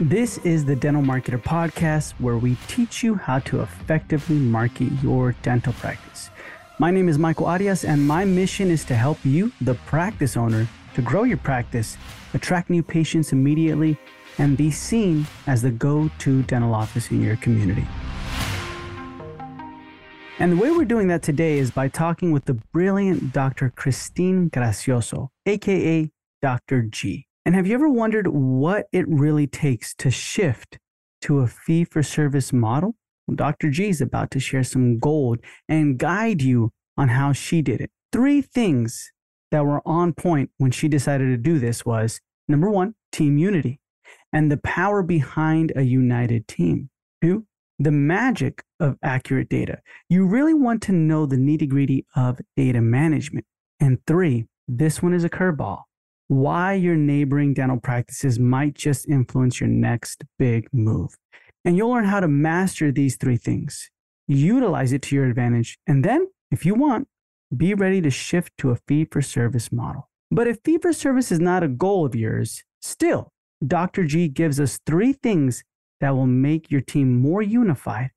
[0.00, 5.32] This is the Dental Marketer Podcast, where we teach you how to effectively market your
[5.42, 6.30] dental practice.
[6.78, 10.66] My name is Michael Arias, and my mission is to help you, the practice owner,
[10.94, 11.98] to grow your practice,
[12.32, 13.98] attract new patients immediately,
[14.38, 17.86] and be seen as the go to dental office in your community.
[20.38, 23.70] And the way we're doing that today is by talking with the brilliant Dr.
[23.76, 26.84] Kristine Grazioso, aka Dr.
[26.84, 27.26] G.
[27.44, 30.78] And have you ever wondered what it really takes to shift
[31.22, 32.96] to a fee for service model?
[33.26, 33.70] Well, Dr.
[33.70, 37.90] G is about to share some gold and guide you on how she did it.
[38.12, 39.10] Three things
[39.50, 43.80] that were on point when she decided to do this was number one, team unity
[44.32, 46.90] and the power behind a united team.
[47.22, 47.46] Two,
[47.78, 49.78] the magic of accurate data.
[50.08, 53.46] You really want to know the nitty gritty of data management.
[53.80, 55.82] And three, this one is a curveball
[56.30, 61.16] why your neighboring dental practices might just influence your next big move.
[61.64, 63.90] And you'll learn how to master these three things,
[64.28, 67.08] utilize it to your advantage, and then, if you want,
[67.54, 70.08] be ready to shift to a fee for service model.
[70.30, 73.32] But if fee for service is not a goal of yours, still,
[73.66, 74.04] Dr.
[74.04, 75.64] G gives us three things
[76.00, 78.12] that will make your team more unified.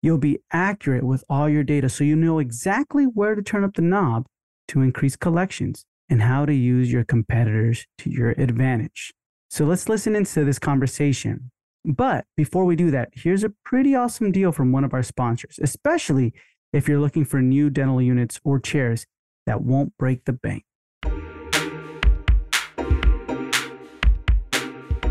[0.00, 3.74] You'll be accurate with all your data so you know exactly where to turn up
[3.74, 4.24] the knob
[4.68, 9.14] to increase collections and how to use your competitors to your advantage.
[9.48, 11.50] So let's listen into this conversation.
[11.84, 15.58] But before we do that, here's a pretty awesome deal from one of our sponsors,
[15.62, 16.34] especially
[16.72, 19.06] if you're looking for new dental units or chairs
[19.46, 20.64] that won't break the bank.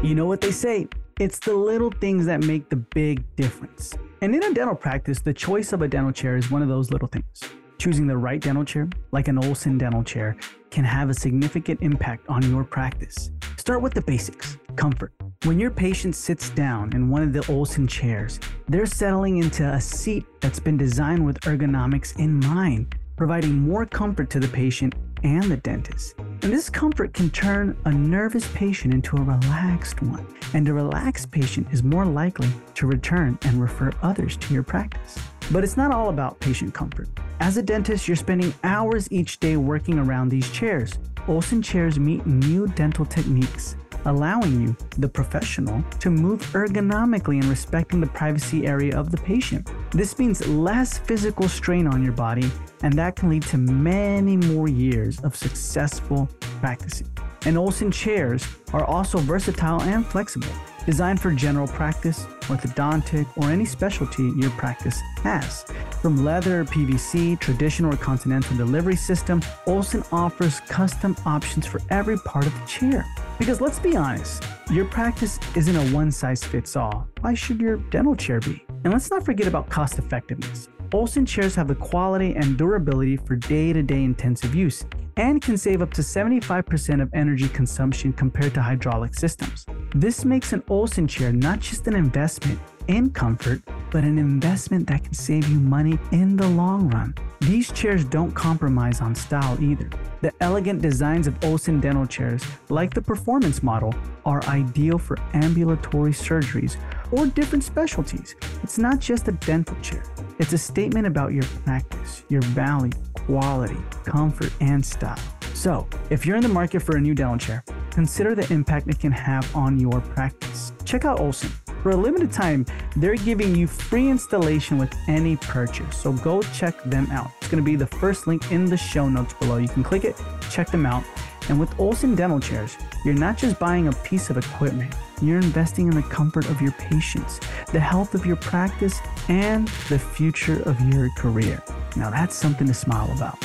[0.02, 0.88] You know what they say?
[1.20, 3.94] It's the little things that make the big difference.
[4.22, 6.92] And in a dental practice, the choice of a dental chair is one of those
[6.92, 7.42] little things.
[7.80, 10.36] Choosing the right dental chair, like an Olsen dental chair,
[10.70, 13.32] can have a significant impact on your practice.
[13.56, 15.14] Start with the basics comfort.
[15.46, 18.38] When your patient sits down in one of the Olsen chairs,
[18.68, 24.30] they're settling into a seat that's been designed with ergonomics in mind, providing more comfort
[24.32, 26.16] to the patient and the dentist.
[26.20, 31.32] And this comfort can turn a nervous patient into a relaxed one, and a relaxed
[31.32, 35.18] patient is more likely to return and refer others to your practice.
[35.52, 37.08] But it's not all about patient comfort.
[37.40, 41.00] As a dentist, you're spending hours each day working around these chairs.
[41.28, 48.00] Olsen chairs meet new dental techniques, allowing you, the professional, to move ergonomically and respecting
[48.00, 49.72] the privacy area of the patient.
[49.92, 52.50] This means less physical strain on your body,
[52.84, 56.30] and that can lead to many more years of successful
[56.60, 57.10] practicing.
[57.46, 60.52] And Olsen chairs are also versatile and flexible
[60.90, 65.64] designed for general practice, orthodontic, or any specialty your practice has.
[66.02, 72.48] From leather, PVC, traditional or continental delivery system, Olsen offers custom options for every part
[72.48, 73.06] of the chair.
[73.38, 77.08] Because let's be honest, your practice isn't a one size fits all.
[77.22, 78.66] Why should your dental chair be?
[78.84, 80.70] And let's not forget about cost effectiveness.
[80.92, 84.84] Olsen chairs have the quality and durability for day to day intensive use
[85.18, 89.68] and can save up to 75% of energy consumption compared to hydraulic systems.
[89.96, 95.04] This makes an Olsen chair not just an investment in comfort, but an investment that
[95.04, 97.16] can save you money in the long run.
[97.42, 99.90] These chairs don't compromise on style either.
[100.22, 103.96] The elegant designs of Olsen dental chairs, like the performance model,
[104.26, 106.78] are ideal for ambulatory surgeries
[107.12, 108.36] or different specialties.
[108.64, 110.04] It's not just a dental chair,
[110.40, 112.92] it's a statement about your practice, your value,
[113.26, 115.20] quality, comfort, and style.
[115.54, 119.00] So, if you're in the market for a new dental chair, consider the impact it
[119.00, 120.72] can have on your practice.
[120.86, 121.50] Check out Olsen.
[121.84, 122.66] For a limited time,
[122.98, 125.98] they're giving you free installation with any purchase.
[125.98, 127.32] So go check them out.
[127.38, 129.58] It's going to be the first link in the show notes below.
[129.58, 130.16] You can click it,
[130.50, 131.04] check them out.
[131.48, 135.88] And with Olsen dental chairs, you're not just buying a piece of equipment, you're investing
[135.88, 137.40] in the comfort of your patients,
[137.72, 141.62] the health of your practice, and the future of your career.
[141.96, 143.38] Now, that's something to smile about.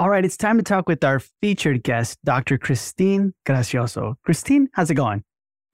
[0.00, 2.56] All right, it's time to talk with our featured guest, Dr.
[2.56, 4.14] Kristine Grazioso.
[4.24, 5.24] Kristine, how's it going?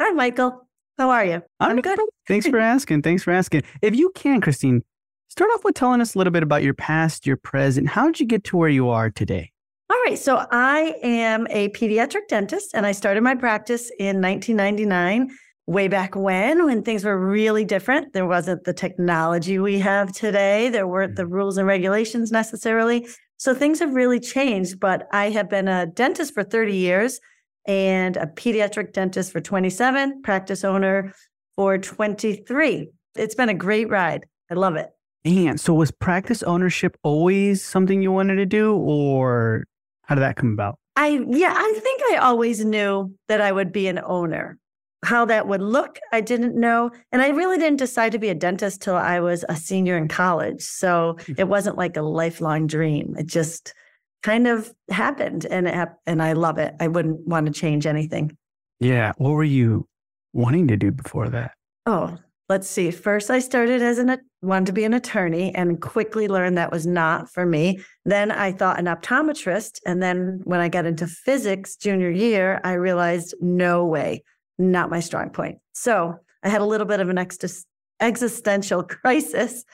[0.01, 0.67] Hi, Michael.
[0.97, 1.43] How are you?
[1.61, 1.99] I'm, I'm good.
[2.27, 3.03] Thanks for asking.
[3.03, 3.65] Thanks for asking.
[3.83, 4.81] If you can, Kristine,
[5.29, 7.89] start off with telling us a little bit about your past, your present.
[7.89, 9.51] How did you get to where you are today?
[9.91, 10.19] All right.
[10.19, 15.29] So I am a pediatric dentist and I started my practice in 1999,
[15.67, 18.15] way back when, when things were really different.
[18.15, 21.35] There wasn't the technology we have today, there weren't the mm-hmm.
[21.35, 23.07] rules and regulations necessarily.
[23.37, 27.21] So things have really changed, but I have been a dentist for 30 years
[27.67, 31.13] and a pediatric dentist for 27, practice owner
[31.57, 32.89] for 23.
[33.17, 34.25] It's been a great ride.
[34.51, 34.91] I love it.
[35.27, 39.65] And so was practice ownership always something you wanted to do or
[40.07, 40.79] how did that come about?
[40.97, 44.59] I, yeah, I think I always knew that I would be an owner.
[45.05, 46.91] How that would look, I didn't know.
[47.13, 50.09] And I really didn't decide to be a dentist till I was a senior in
[50.09, 50.63] college.
[50.63, 51.33] So hmm.
[51.37, 53.15] it wasn't like a lifelong dream.
[53.19, 53.75] It just
[54.23, 56.75] kind of happened and it, and I love it.
[56.81, 58.37] I wouldn't want to change anything.
[58.81, 59.13] Yeah.
[59.19, 59.87] What were you
[60.33, 61.53] wanting to do before that?
[61.85, 62.17] Oh,
[62.49, 62.91] let's see.
[62.91, 66.87] First, I started as an wanted to be an attorney and quickly learned that was
[66.87, 67.81] not for me.
[68.05, 72.73] Then I thought an optometrist, and then when I got into physics junior year, I
[72.75, 74.23] realized no way,
[74.59, 75.59] not my strong point.
[75.73, 77.67] So I had a little bit of an ex-
[78.01, 79.65] existential crisis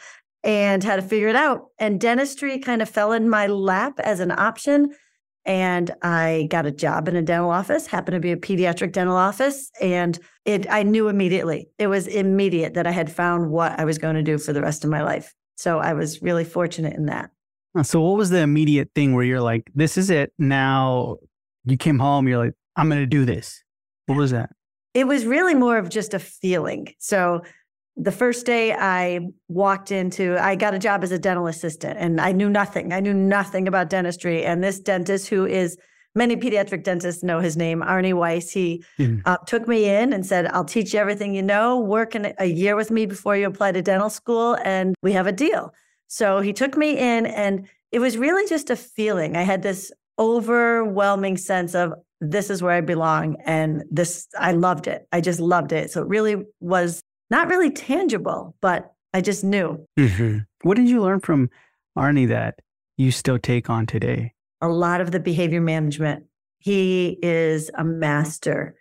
[0.43, 1.67] and had to figure it out.
[1.79, 4.95] And dentistry kind of fell in my lap as an option
[5.45, 9.17] and I got a job in a dental office, happened to be a pediatric dental
[9.17, 11.69] office, and it I knew immediately.
[11.79, 14.63] It was immediate that I had found what I was going to do for the
[14.63, 15.35] rest of my life.
[15.57, 17.31] So I was really fortunate in that.
[17.83, 20.33] So what was the immediate thing where you're like, this is it.
[20.39, 21.17] Now
[21.65, 23.63] you came home, you're like, I'm going to do this.
[24.07, 24.51] What was that?
[24.95, 26.89] It was really more of just a feeling.
[26.99, 27.43] So
[27.97, 32.21] the first day I walked into, I got a job as a dental assistant and
[32.21, 32.93] I knew nothing.
[32.93, 34.45] I knew nothing about dentistry.
[34.45, 35.77] And this dentist, who is
[36.15, 39.21] many pediatric dentists know his name, Arnie Weiss, he mm.
[39.25, 42.47] uh, took me in and said, I'll teach you everything you know, work in a
[42.47, 45.73] year with me before you apply to dental school, and we have a deal.
[46.09, 49.37] So he took me in, and it was really just a feeling.
[49.37, 53.37] I had this overwhelming sense of this is where I belong.
[53.47, 55.07] And this, I loved it.
[55.13, 55.91] I just loved it.
[55.91, 59.87] So it really was not really tangible, but I just knew.
[59.99, 60.39] Mm-hmm.
[60.63, 61.51] What did you learn from
[61.97, 62.61] Arnie that
[62.97, 64.35] you still take on today?
[64.61, 66.25] A lot of the behavior management.
[66.59, 68.75] He is a master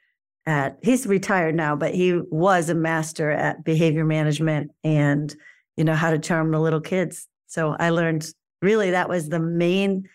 [0.45, 5.33] at, he's retired now, but he was a master at behavior management and,
[5.77, 7.27] you know, how to charm the little kids.
[7.47, 8.27] So I learned
[8.61, 10.09] really that was the main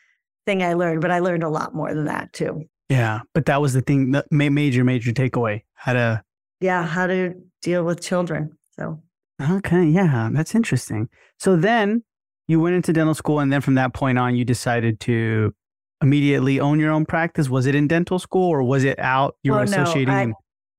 [0.44, 2.64] thing I learned, but I learned a lot more than that too.
[2.90, 3.20] Yeah.
[3.32, 6.22] But that was the thing, the major, major takeaway how to
[6.61, 8.56] yeah, how to deal with children.
[8.77, 9.03] So,
[9.41, 11.09] okay, yeah, that's interesting.
[11.39, 12.03] So then
[12.49, 15.55] you went into dental school, and then from that point on, you decided to
[16.03, 17.49] immediately own your own practice.
[17.49, 19.37] Was it in dental school or was it out?
[19.43, 20.06] You were oh, associating.
[20.06, 20.33] No, I,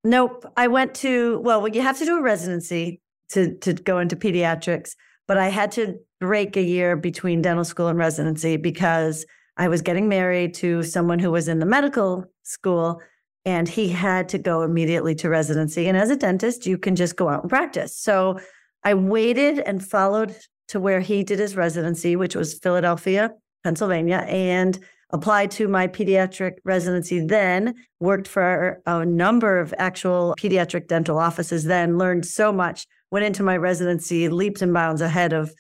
[0.04, 0.46] nope.
[0.56, 4.96] I went to well, you have to do a residency to to go into pediatrics,
[5.28, 9.26] but I had to break a year between dental school and residency because
[9.58, 13.02] I was getting married to someone who was in the medical school
[13.46, 15.88] and he had to go immediately to residency.
[15.88, 17.96] And as a dentist, you can just go out and practice.
[17.96, 18.40] So
[18.84, 20.36] I waited and followed
[20.70, 23.32] to where he did his residency, which was Philadelphia,
[23.64, 24.80] Pennsylvania, and
[25.12, 31.66] applied to my pediatric residency then, worked for a number of actual pediatric dental offices
[31.66, 35.54] then, learned so much, went into my residency leaps and bounds ahead of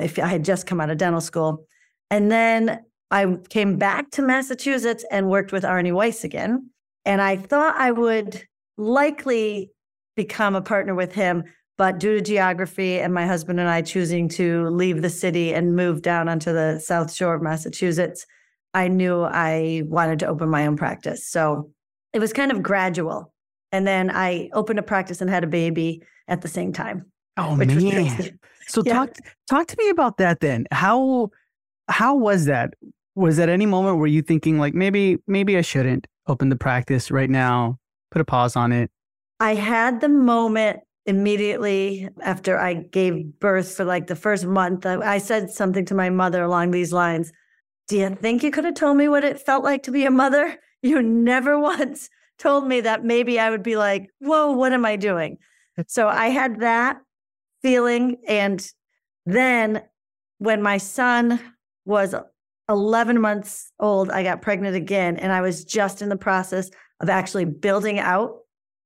[0.00, 1.66] if I had just come out of dental school.
[2.10, 2.80] And then
[3.10, 6.70] I came back to Massachusetts and worked with Arnie Weiss again.
[7.08, 8.44] And I thought I would
[8.76, 9.70] likely
[10.14, 11.42] become a partner with him,
[11.78, 15.74] but due to geography and my husband and I choosing to leave the city and
[15.74, 18.26] move down onto the South Shore of Massachusetts,
[18.74, 21.26] I knew I wanted to open my own practice.
[21.26, 21.70] So
[22.12, 23.32] it was kind of gradual.
[23.72, 27.06] And then I opened a practice and had a baby at the same time.
[27.38, 28.38] Oh man.
[28.66, 28.92] So yeah.
[28.92, 29.16] talk
[29.48, 30.66] talk to me about that then.
[30.72, 31.30] How
[31.88, 32.74] how was that?
[33.14, 36.06] Was at any moment were you thinking like maybe maybe I shouldn't?
[36.28, 37.78] Open the practice right now,
[38.10, 38.90] put a pause on it?
[39.40, 44.84] I had the moment immediately after I gave birth for like the first month.
[44.84, 47.32] I, said something to my mother along these lines
[47.88, 50.10] Do you think you could have told me what it felt like to be a
[50.10, 50.56] mother?
[50.82, 54.96] You never once told me that maybe I would be like, Whoa, what am I
[54.96, 55.38] doing?
[55.86, 56.98] So I had that
[57.62, 58.16] feeling.
[58.26, 58.66] And
[59.24, 59.82] then
[60.38, 61.40] when my son
[61.84, 62.14] was
[62.68, 65.16] 11 months old, I got pregnant again.
[65.16, 66.70] And I was just in the process
[67.00, 68.38] of actually building out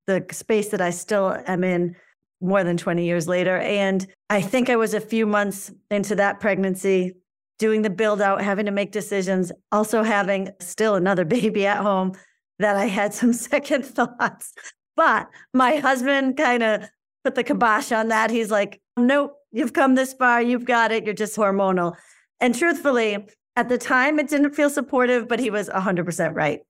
[0.06, 1.96] the space that I still am in
[2.40, 3.58] more than 20 years later.
[3.58, 7.14] And I think I was a few months into that pregnancy,
[7.58, 12.12] doing the build out, having to make decisions, also having still another baby at home
[12.58, 14.52] that I had some second thoughts.
[14.96, 16.82] But my husband kind of
[17.24, 18.30] put the kibosh on that.
[18.30, 21.94] He's like, nope, you've come this far, you've got it, you're just hormonal.
[22.40, 26.60] And truthfully, at the time, it didn't feel supportive, but he was 100% right.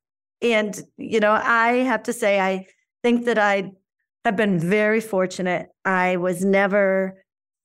[0.40, 2.66] And, you know, I have to say, I
[3.02, 3.72] think that I
[4.24, 5.68] have been very fortunate.
[5.84, 7.22] I was never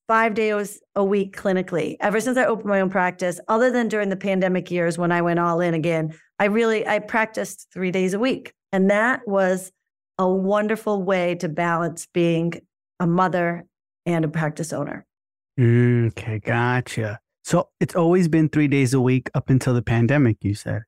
[0.07, 4.09] five days a week clinically ever since I opened my own practice, other than during
[4.09, 6.13] the pandemic years when I went all in again.
[6.39, 8.53] I really, I practiced three days a week.
[8.71, 9.71] And that was
[10.17, 12.53] a wonderful way to balance being
[12.99, 13.65] a mother
[14.05, 15.05] and a practice owner.
[15.59, 17.19] Mm, okay, gotcha.
[17.47, 20.81] So it's always been three days a week up until the pandemic, you said?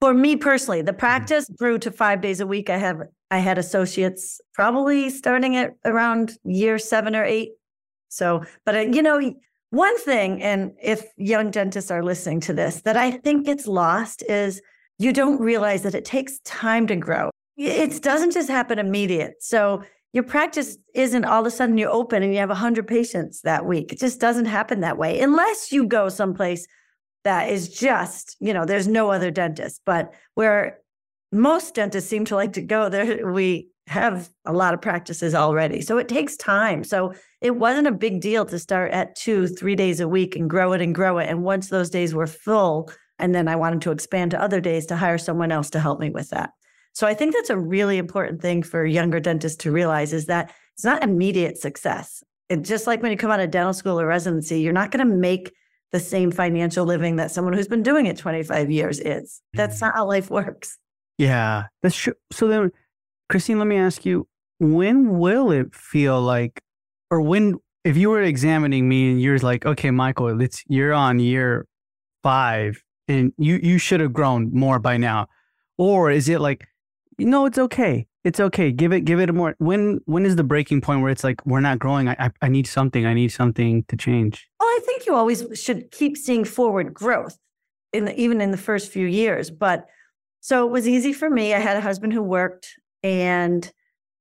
[0.00, 2.70] For me personally, the practice grew to five days a week.
[2.70, 7.54] I have I had associates probably starting at around year seven or eight.
[8.08, 9.34] So, but uh, you know,
[9.70, 14.22] one thing, and if young dentists are listening to this, that I think gets lost
[14.28, 14.62] is
[14.98, 17.30] you don't realize that it takes time to grow.
[17.56, 19.42] It doesn't just happen immediate.
[19.42, 19.82] So
[20.12, 23.66] your practice isn't all of a sudden you're open and you have 100 patients that
[23.66, 23.92] week.
[23.92, 26.66] It just doesn't happen that way unless you go someplace
[27.24, 29.82] that is just, you know, there's no other dentist.
[29.84, 30.78] But where
[31.32, 35.80] most dentists seem to like to go, there we have a lot of practices already.
[35.80, 36.82] So it takes time.
[36.82, 40.50] So it wasn't a big deal to start at two, three days a week and
[40.50, 41.28] grow it and grow it.
[41.28, 44.86] And once those days were full, and then I wanted to expand to other days
[44.86, 46.50] to hire someone else to help me with that.
[46.96, 50.50] So I think that's a really important thing for younger dentists to realize is that
[50.72, 52.24] it's not immediate success.
[52.48, 55.06] And just like when you come out of dental school or residency, you're not going
[55.06, 55.52] to make
[55.92, 59.42] the same financial living that someone who's been doing it 25 years is.
[59.52, 59.84] That's mm-hmm.
[59.84, 60.78] not how life works.
[61.18, 62.14] Yeah, that's true.
[62.32, 62.70] So then,
[63.30, 64.26] Kristine, let me ask you,
[64.58, 66.62] when will it feel like,
[67.10, 71.18] or when, if you were examining me and you're like, okay, Michael, it's you're on
[71.18, 71.66] year
[72.22, 75.26] five and you you should have grown more by now,
[75.76, 76.66] or is it like,
[77.24, 79.54] know, it's okay, it's okay, give it give it a more.
[79.58, 82.08] When when is the breaking point where it's like we're not growing?
[82.08, 83.06] I I, I need something.
[83.06, 84.46] I need something to change.
[84.60, 87.38] Well, I think you always should keep seeing forward growth
[87.94, 89.86] in the, even in the first few years, but
[90.40, 91.54] so it was easy for me.
[91.54, 93.68] I had a husband who worked and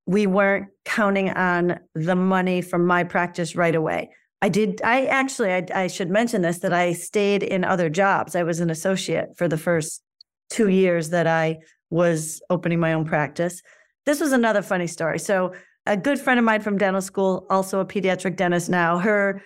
[0.06, 4.10] we weren't counting on the money from my practice right away.
[4.42, 8.36] I did, I actually, I, I, should mention this that I stayed in other jobs.
[8.36, 10.02] I was an associate for the first
[10.50, 13.62] two years that I was opening my own practice.
[14.06, 15.20] This was another funny story.
[15.20, 15.54] So,
[15.88, 19.44] a good friend of mine from dental school, also a pediatric dentist now, her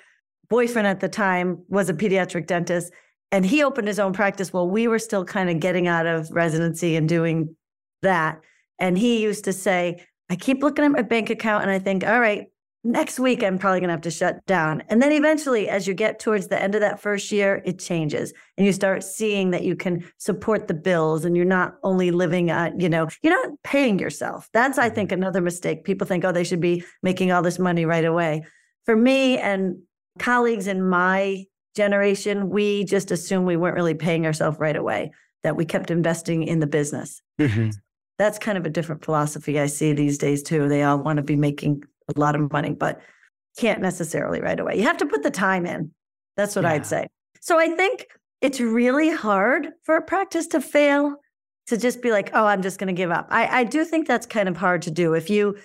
[0.49, 2.93] boyfriend at the time was a pediatric dentist
[3.31, 6.29] and he opened his own practice while we were still kind of getting out of
[6.31, 7.55] residency and doing
[8.01, 8.39] that.
[8.79, 12.05] And he used to say, I keep looking at my bank account and I think,
[12.05, 12.47] all right,
[12.83, 14.83] next week I'm probably going to have to shut down.
[14.89, 18.33] And then eventually, as you get towards the end of that first year, it changes
[18.57, 22.49] and you start seeing that you can support the bills and you're not only living
[22.49, 24.49] at, you know, you're not paying yourself.
[24.53, 25.21] That's, I think, mm-hmm.
[25.21, 25.83] another mistake.
[25.83, 28.45] People think, oh, they should be making all this money right away.
[28.85, 29.77] For me and
[30.17, 31.45] colleagues in my
[31.75, 35.11] generation, we just assumed we weren't really paying ourselves right away,
[35.43, 37.21] that we kept investing in the business.
[37.39, 37.69] Mm-hmm.
[38.17, 40.67] That's kind of a different philosophy I see these days too.
[40.67, 41.83] They all want to be making
[42.15, 43.01] a lot of money, but
[43.57, 44.77] can't necessarily right away.
[44.77, 45.91] You have to put the time in.
[46.37, 46.71] That's what yeah.
[46.71, 47.07] I'd say.
[47.41, 48.07] So I think
[48.41, 51.15] it's really hard for a practice to fail
[51.67, 53.27] to just be like, oh, I'm just going to give up.
[53.29, 55.13] I, I do think that's kind of hard to do.
[55.13, 55.57] If you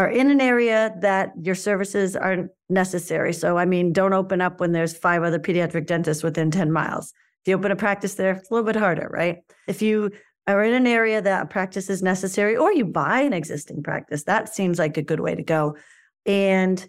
[0.00, 3.34] are in an area that your services aren't necessary.
[3.34, 7.12] So, I mean, don't open up when there's five other pediatric dentists within 10 miles.
[7.44, 9.38] If you open a practice there, it's a little bit harder, right?
[9.66, 10.12] If you
[10.46, 14.24] are in an area that a practice is necessary, or you buy an existing practice,
[14.24, 15.76] that seems like a good way to go.
[16.26, 16.84] And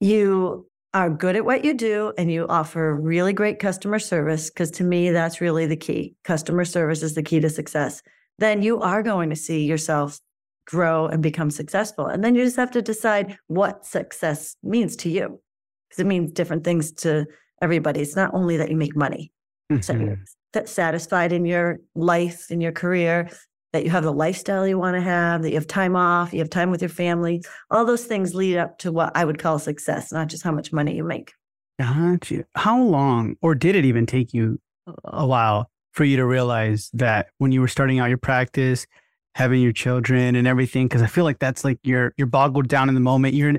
[0.00, 4.70] you are good at what you do and you offer really great customer service, because
[4.72, 6.14] to me, that's really the key.
[6.24, 8.02] Customer service is the key to success.
[8.38, 10.20] Then you are going to see yourself
[10.66, 12.06] grow and become successful.
[12.06, 15.40] And then you just have to decide what success means to you.
[15.88, 17.26] Because it means different things to
[17.60, 18.00] everybody.
[18.00, 19.30] It's not only that you make money,
[19.70, 20.14] mm-hmm.
[20.54, 23.30] You're satisfied in your life, in your career,
[23.72, 26.38] that you have the lifestyle you want to have, that you have time off, you
[26.40, 27.42] have time with your family.
[27.70, 30.72] All those things lead up to what I would call success, not just how much
[30.72, 31.32] money you make.
[31.78, 32.44] Gotcha.
[32.54, 34.60] How long, or did it even take you
[35.04, 38.86] a while for you to realize that when you were starting out your practice,
[39.34, 42.88] having your children and everything because I feel like that's like you're you're boggled down
[42.88, 43.34] in the moment.
[43.34, 43.54] You're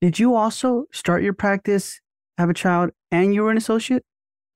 [0.00, 2.00] did you also start your practice,
[2.38, 4.04] have a child, and you were an associate?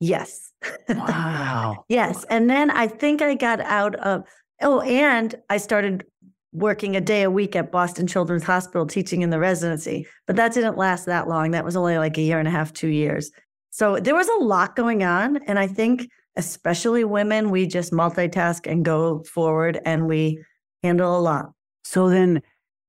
[0.03, 0.53] Yes.
[0.89, 1.85] Wow.
[1.89, 2.25] yes.
[2.29, 4.25] And then I think I got out of
[4.61, 6.05] oh, and I started
[6.53, 10.07] working a day a week at Boston Children's Hospital teaching in the residency.
[10.27, 11.53] But that didn't last that long.
[11.53, 13.31] That was only like a year and a half, two years.
[13.71, 15.39] So there was a lot going on.
[15.47, 20.39] And I think especially women, we just multitask and go forward and we
[20.83, 21.53] handle a lot.
[21.85, 22.43] So then,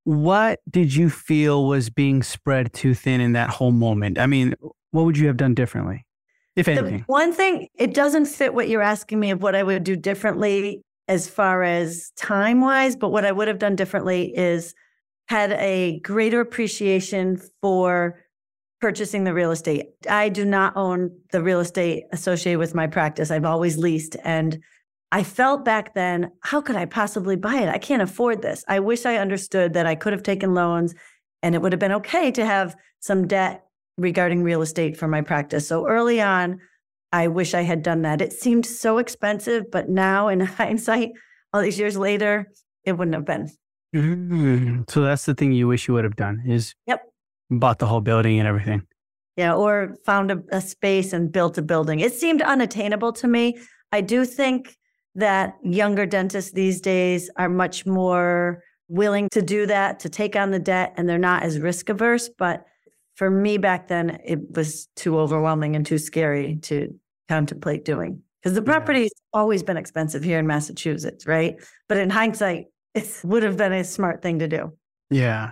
[0.03, 4.19] what did you feel was being spread too thin in that whole moment?
[4.19, 4.55] I mean,
[4.91, 6.05] what would you have done differently,
[6.55, 6.99] if anything?
[6.99, 9.95] The one thing, it doesn't fit what you're asking me of what I would do
[9.95, 14.73] differently as far as time wise, but what I would have done differently is
[15.27, 18.19] had a greater appreciation for
[18.79, 19.85] purchasing the real estate.
[20.09, 23.31] I do not own the real estate associated with my practice.
[23.31, 24.59] I've always leased and
[25.11, 27.69] I felt back then, how could I possibly buy it?
[27.69, 28.65] I can't afford this.
[28.67, 30.95] I wish I understood that I could have taken loans
[31.41, 33.63] and it would have been okay to have some debt
[33.97, 35.67] regarding real estate for my practice.
[35.67, 36.59] So early on,
[37.11, 38.21] I wish I had done that.
[38.21, 41.11] It seemed so expensive, but now in hindsight,
[41.53, 42.47] all these years later,
[42.83, 43.49] it wouldn't have been.
[43.95, 44.81] Mm-hmm.
[44.89, 47.03] So that's the thing you wish you would have done is yep.
[47.51, 48.81] bought the whole building and everything.
[49.37, 51.99] Yeah, or found a, a space and built a building.
[51.99, 53.57] It seemed unattainable to me.
[53.91, 54.75] I do think
[55.15, 60.51] that younger dentists these days are much more willing to do that, to take on
[60.51, 62.29] the debt, and they're not as risk averse.
[62.35, 62.65] But
[63.15, 66.93] for me back then, it was too overwhelming and too scary to
[67.29, 69.39] contemplate doing because the property's yeah.
[69.39, 71.55] always been expensive here in Massachusetts, right?
[71.87, 74.73] But in hindsight, it would have been a smart thing to do.
[75.09, 75.51] Yeah.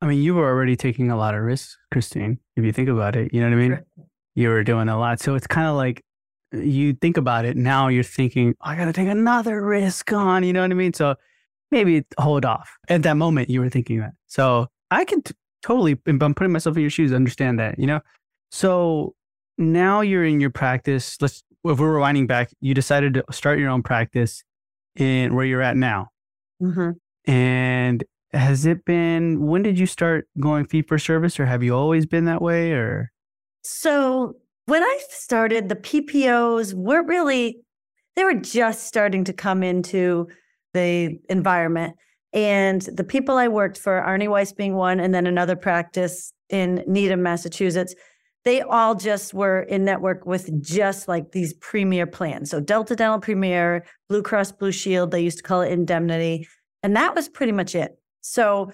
[0.00, 3.16] I mean, you were already taking a lot of risks, Kristine, if you think about
[3.16, 3.34] it.
[3.34, 3.70] You know what I mean?
[3.70, 4.06] Sure.
[4.36, 5.18] You were doing a lot.
[5.18, 6.04] So it's kind of like
[6.52, 10.44] you think about it now, you're thinking, I got to take another risk on.
[10.44, 10.94] You know what I mean?
[10.94, 11.16] So
[11.72, 12.78] maybe hold off.
[12.88, 14.12] At that moment, you were thinking that.
[14.26, 18.00] So I can t- totally, I'm putting myself in your shoes, understand that, you know?
[18.50, 19.14] So
[19.56, 21.20] now you're in your practice.
[21.20, 24.44] Let's, if we're rewinding back, you decided to start your own practice
[24.96, 26.08] in where you're at now.
[26.62, 27.30] Mm-hmm.
[27.30, 31.74] And has it been, when did you start going fee for service or have you
[31.74, 33.10] always been that way or?
[33.62, 34.36] So
[34.66, 37.60] when I started, the PPOs weren't really,
[38.16, 40.28] they were just starting to come into
[40.74, 41.96] the environment.
[42.32, 46.84] And the people I worked for, Arnie Weiss being one, and then another practice in
[46.86, 47.94] Needham, Massachusetts,
[48.44, 52.50] they all just were in network with just like these premier plans.
[52.50, 56.46] So Delta Dental Premier, Blue Cross Blue Shield, they used to call it indemnity.
[56.82, 57.98] And that was pretty much it.
[58.20, 58.72] So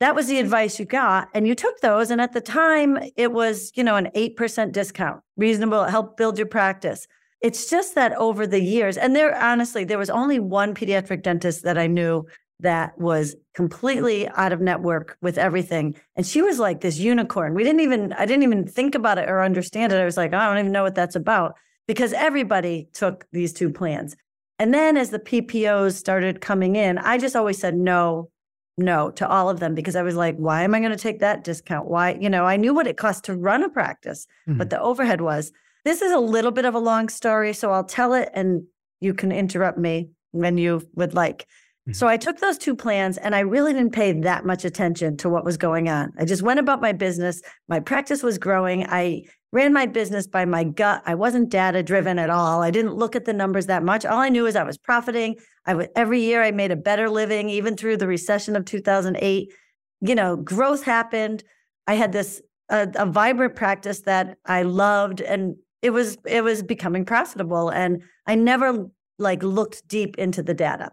[0.00, 1.28] that was the advice you got.
[1.34, 2.10] And you took those.
[2.10, 6.48] And at the time, it was, you know, an 8% discount, reasonable, help build your
[6.48, 7.06] practice.
[7.42, 11.64] It's just that over the years, and there honestly, there was only one pediatric dentist
[11.64, 12.24] that I knew
[12.60, 15.96] that was completely out of network with everything.
[16.16, 17.54] And she was like this unicorn.
[17.54, 20.00] We didn't even, I didn't even think about it or understand it.
[20.00, 21.56] I was like, I don't even know what that's about
[21.86, 24.16] because everybody took these two plans.
[24.58, 28.30] And then as the PPOs started coming in, I just always said no,
[28.78, 31.18] no to all of them because I was like, why am I going to take
[31.18, 31.88] that discount?
[31.88, 34.58] Why, you know, I knew what it cost to run a practice, mm-hmm.
[34.58, 35.52] but the overhead was.
[35.84, 38.62] This is a little bit of a long story, so I'll tell it and
[39.00, 41.46] you can interrupt me when you would like.
[41.88, 41.94] Mm-hmm.
[41.94, 45.28] So I took those two plans and I really didn't pay that much attention to
[45.28, 46.12] what was going on.
[46.16, 47.42] I just went about my business.
[47.68, 48.86] My practice was growing.
[48.86, 51.02] I ran my business by my gut.
[51.06, 52.62] I wasn't data driven at all.
[52.62, 54.06] I didn't look at the numbers that much.
[54.06, 55.36] All I knew is I was profiting.
[55.66, 59.52] I would every year I made a better living even through the recession of 2008.
[60.00, 61.42] You know, growth happened.
[61.88, 66.62] I had this a, a vibrant practice that I loved and it was it was
[66.62, 68.86] becoming profitable and I never
[69.18, 70.92] like looked deep into the data.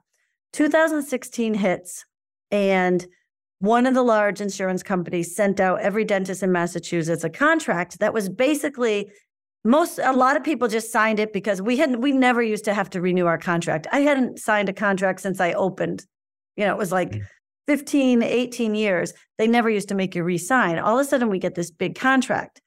[0.54, 2.06] 2016 hits,
[2.52, 3.06] and
[3.60, 8.14] one of the large insurance companies sent out every dentist in Massachusetts a contract that
[8.14, 9.12] was basically
[9.66, 12.74] most a lot of people just signed it because we hadn't we never used to
[12.74, 13.88] have to renew our contract.
[13.92, 16.06] I hadn't signed a contract since I opened.
[16.56, 17.26] You know, it was like mm.
[17.68, 19.14] 15, 18 years.
[19.38, 20.80] They never used to make you re-sign.
[20.80, 22.62] All of a sudden we get this big contract.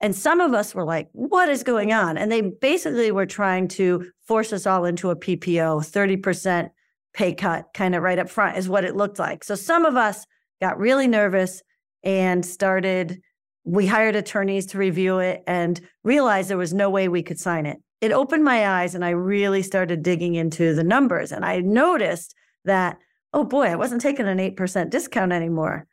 [0.00, 2.16] And some of us were like, what is going on?
[2.16, 6.70] And they basically were trying to force us all into a PPO, 30%
[7.16, 9.42] pay cut kind of right up front is what it looked like.
[9.42, 10.26] So some of us
[10.60, 11.62] got really nervous
[12.04, 13.20] and started
[13.64, 17.66] we hired attorneys to review it and realized there was no way we could sign
[17.66, 17.78] it.
[18.00, 22.34] It opened my eyes and I really started digging into the numbers and I noticed
[22.64, 22.98] that
[23.32, 25.86] oh boy, I wasn't taking an 8% discount anymore.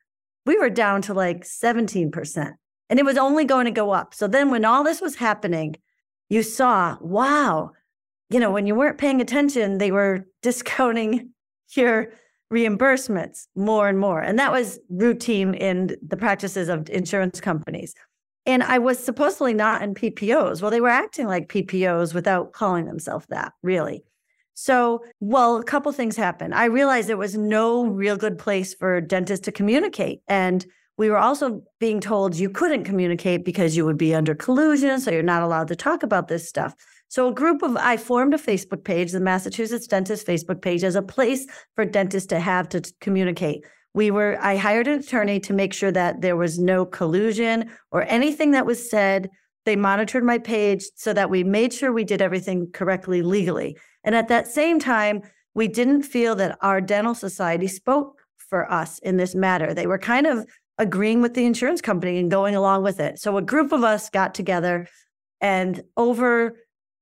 [0.46, 2.54] We were down to like 17%
[2.90, 4.14] and it was only going to go up.
[4.14, 5.76] So then when all this was happening,
[6.30, 7.72] you saw, wow,
[8.34, 11.30] you know, when you weren't paying attention, they were discounting
[11.76, 12.08] your
[12.52, 14.22] reimbursements more and more.
[14.22, 17.94] And that was routine in the practices of insurance companies.
[18.46, 20.62] And I was supposedly not in PPOs.
[20.62, 24.04] Well, they were acting like PPOs without calling themselves that, really.
[24.56, 26.54] So, well, a couple things happened.
[26.54, 30.22] I realized there was no real good place for dentists to communicate.
[30.28, 30.66] And
[30.98, 35.00] we were also being told you couldn't communicate because you would be under collusion.
[35.00, 36.76] So you're not allowed to talk about this stuff.
[37.14, 40.96] So a group of I formed a Facebook page, the Massachusetts Dentist Facebook page, as
[40.96, 41.46] a place
[41.76, 43.64] for dentists to have to communicate.
[43.94, 48.02] We were I hired an attorney to make sure that there was no collusion or
[48.10, 49.30] anything that was said.
[49.64, 53.78] They monitored my page so that we made sure we did everything correctly legally.
[54.04, 55.22] And at that same time,
[55.54, 59.76] we didn't feel that our dental society spoke for us in this matter.
[59.76, 60.48] They were kind of
[60.80, 63.20] agreeing with the insurance company and going along with it.
[63.20, 64.88] So a group of us got together
[65.40, 66.56] and over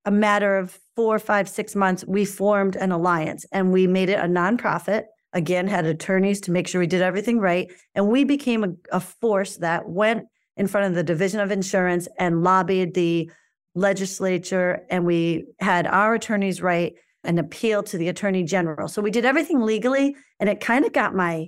[0.06, 4.20] a matter of four, five, six months, we formed an alliance and we made it
[4.20, 5.04] a nonprofit.
[5.34, 7.72] Again, had attorneys to make sure we did everything right.
[7.96, 10.26] And we became a, a force that went
[10.58, 13.32] in front of the Division of Insurance and lobbied the
[13.74, 18.88] legislature and we had our attorneys write an appeal to the attorney general.
[18.88, 21.48] So we did everything legally and it kind of got my,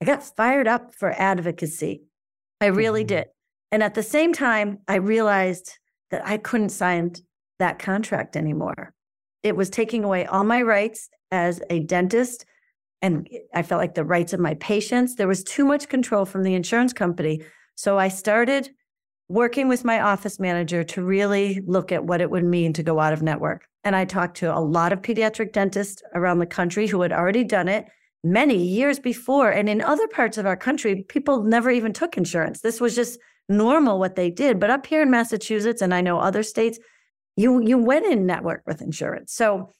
[0.00, 2.02] I got fired up for advocacy.
[2.60, 3.08] I really mm-hmm.
[3.08, 3.26] did.
[3.70, 5.78] And at the same time, I realized
[6.10, 7.14] that I couldn't sign
[7.58, 8.92] that contract anymore.
[9.42, 12.44] It was taking away all my rights as a dentist.
[13.00, 15.16] And I felt like the rights of my patients.
[15.16, 17.42] There was too much control from the insurance company.
[17.74, 18.70] So I started
[19.28, 23.00] working with my office manager to really look at what it would mean to go
[23.00, 23.66] out of network.
[23.82, 27.42] And I talked to a lot of pediatric dentists around the country who had already
[27.42, 27.86] done it
[28.22, 29.50] many years before.
[29.50, 32.60] And in other parts of our country, people never even took insurance.
[32.60, 34.60] This was just normal what they did.
[34.60, 36.78] But up here in Massachusetts, and I know other states,
[37.36, 39.32] you you went in network with insurance.
[39.32, 39.70] So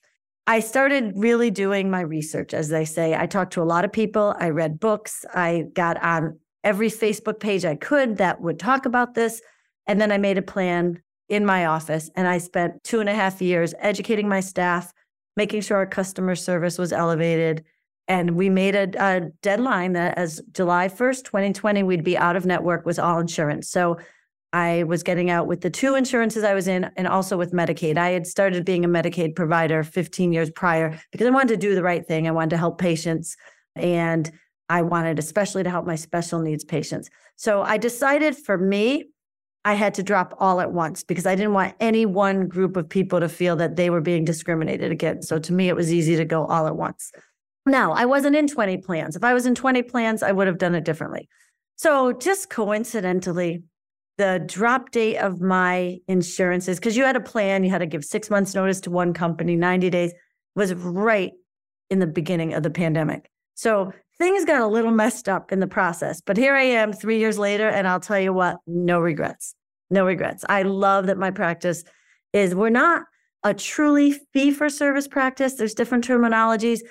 [0.47, 3.15] I started really doing my research, as they say.
[3.15, 4.35] I talked to a lot of people.
[4.39, 5.25] I read books.
[5.33, 9.41] I got on every Facebook page I could that would talk about this.
[9.87, 12.11] And then I made a plan in my office.
[12.17, 14.93] And I spent two and a half years educating my staff,
[15.37, 17.65] making sure our customer service was elevated,
[18.09, 22.45] and we made a, a, deadline that as July 1st, 2020, we'd be out of
[22.45, 23.71] network with all insurance.
[23.71, 23.99] So
[24.53, 27.97] I was getting out with the two insurances I was in and also with Medicaid.
[27.97, 31.75] I had started being a Medicaid provider 15 years prior because I wanted to do
[31.75, 32.29] the right thing.
[32.29, 33.37] I wanted to help patients
[33.75, 34.31] and
[34.69, 37.09] I wanted especially to help my special needs patients.
[37.37, 39.07] So I decided for me,
[39.65, 42.89] I had to drop all at once because I didn't want any one group of
[42.89, 45.29] people to feel that they were being discriminated against.
[45.29, 47.13] So to me, it was easy to go all at once.
[47.65, 49.15] Now, I wasn't in 20 plans.
[49.15, 51.29] If I was in 20 plans, I would have done it differently.
[51.77, 53.63] So, just coincidentally,
[54.23, 58.05] the drop date of my insurances, because you had a plan, you had to give
[58.05, 60.13] six months' notice to one company, 90 days,
[60.55, 61.33] was right
[61.91, 63.29] in the beginning of the pandemic.
[63.55, 66.21] So, things got a little messed up in the process.
[66.21, 69.57] But here I am three years later, and I'll tell you what, no regrets.
[69.91, 70.45] No regrets.
[70.49, 71.83] I love that my practice
[72.33, 73.03] is, we're not
[73.43, 75.55] a truly fee for service practice.
[75.55, 76.83] There's different terminologies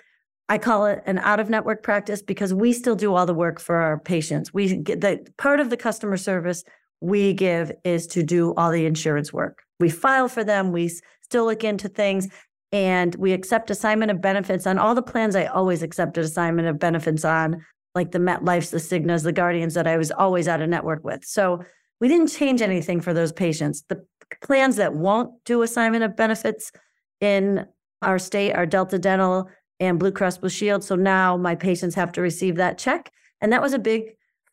[0.52, 3.58] I call it an out of network practice because we still do all the work
[3.58, 4.54] for our patients.
[4.54, 6.66] We get the part of the customer service
[7.02, 9.64] we give is to do all the insurance work.
[9.80, 10.92] We file for them, we
[11.24, 12.28] still look into things,
[12.72, 16.80] and we accept assignment of benefits on all the plans I always accepted assignment of
[16.80, 20.70] benefits on, like the MetLife's, the Cignas, the Guardians that I was always out of
[20.70, 21.26] network with.
[21.26, 21.64] So
[22.00, 23.84] we didn't change anything for those patients.
[23.90, 24.06] The
[24.42, 26.72] plans that won't do assignment of benefits
[27.20, 27.66] in
[28.02, 29.50] our state are Delta Dental,
[29.82, 30.84] and Blue Cross Blue Shield.
[30.84, 33.12] So now my patients have to receive that check.
[33.42, 34.12] And that was a big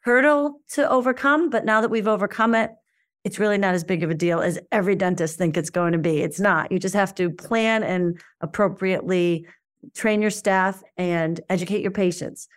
[0.08, 1.50] hurdle to overcome.
[1.50, 2.70] But now that we've overcome it,
[3.24, 5.98] it's really not as big of a deal as every dentist think it's going to
[5.98, 6.22] be.
[6.22, 6.72] It's not.
[6.72, 9.46] You just have to plan and appropriately
[9.94, 12.48] train your staff and educate your patients.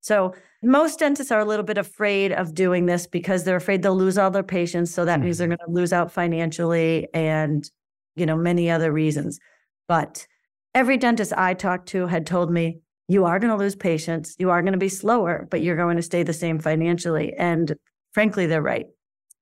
[0.00, 3.96] So most dentists are a little bit afraid of doing this because they're afraid they'll
[3.96, 4.92] lose all their patients.
[4.92, 5.24] So that mm-hmm.
[5.24, 7.68] means they're going to lose out financially and,
[8.16, 9.38] you know, many other reasons.
[9.86, 10.26] But
[10.74, 14.50] every dentist I talked to had told me, you are going to lose patients, you
[14.50, 17.32] are going to be slower, but you're going to stay the same financially.
[17.38, 17.74] And
[18.12, 18.86] frankly, they're right.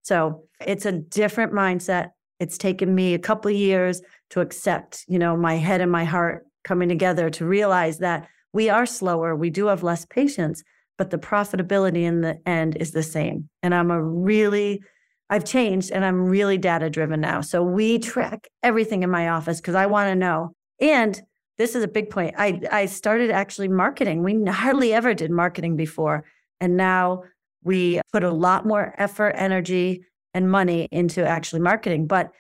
[0.03, 2.11] So it's a different mindset.
[2.39, 6.05] It's taken me a couple of years to accept, you know, my head and my
[6.05, 10.63] heart coming together to realize that we are slower, we do have less patients,
[10.97, 13.49] but the profitability in the end is the same.
[13.63, 14.81] And I'm a really
[15.29, 17.41] I've changed and I'm really data driven now.
[17.41, 21.21] So we track everything in my office because I want to know and
[21.59, 22.35] this is a big point.
[22.37, 24.23] I, I started actually marketing.
[24.23, 26.25] We hardly ever did marketing before.
[26.61, 27.25] And now
[27.63, 32.07] we put a lot more effort, energy, and money into actually marketing.
[32.07, 32.31] But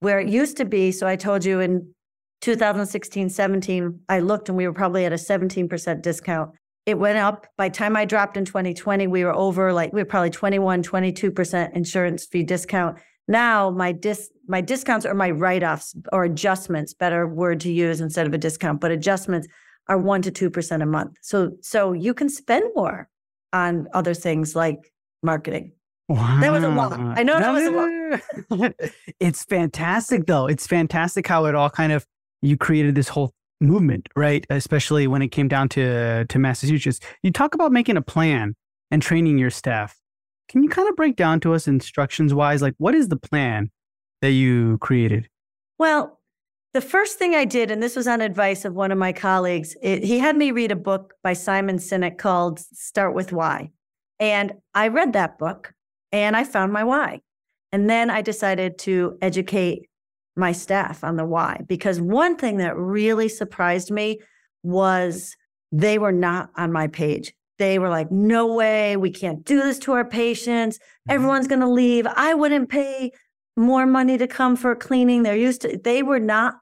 [0.00, 1.94] where it used to be, so I told you in
[2.40, 6.50] 2016, 17, I looked and we were probably at a 17% discount.
[6.84, 7.46] It went up.
[7.56, 11.72] By time I dropped in 2020, we were over like we were probably 21, 22%
[11.72, 12.98] insurance fee discount.
[13.28, 18.26] Now my dis my discounts or my write-offs or adjustments, better word to use instead
[18.26, 19.48] of a discount, but adjustments
[19.88, 21.16] are one to two percent a month.
[21.22, 23.08] So so you can spend more
[23.52, 25.72] on other things like marketing.
[26.08, 26.38] Wow.
[26.40, 26.92] That was a lot.
[26.92, 28.74] I know that was a lot.
[29.20, 30.46] it's fantastic though.
[30.46, 32.06] It's fantastic how it all kind of
[32.42, 34.46] you created this whole movement, right?
[34.50, 37.00] Especially when it came down to to Massachusetts.
[37.22, 38.54] You talk about making a plan
[38.90, 39.96] and training your staff.
[40.48, 43.70] Can you kind of break down to us instructions wise, like what is the plan
[44.20, 45.28] that you created?
[45.78, 46.20] Well,
[46.74, 49.76] the first thing I did, and this was on advice of one of my colleagues,
[49.82, 53.70] it, he had me read a book by Simon Sinek called Start with Why.
[54.18, 55.72] And I read that book
[56.10, 57.20] and I found my why.
[57.72, 59.88] And then I decided to educate
[60.36, 64.20] my staff on the why, because one thing that really surprised me
[64.62, 65.36] was
[65.70, 69.78] they were not on my page they were like, no way, we can't do this
[69.80, 70.78] to our patients.
[70.78, 71.12] Mm-hmm.
[71.12, 72.06] Everyone's going to leave.
[72.06, 73.12] I wouldn't pay
[73.56, 75.22] more money to come for cleaning.
[75.22, 76.54] They're used to, they were not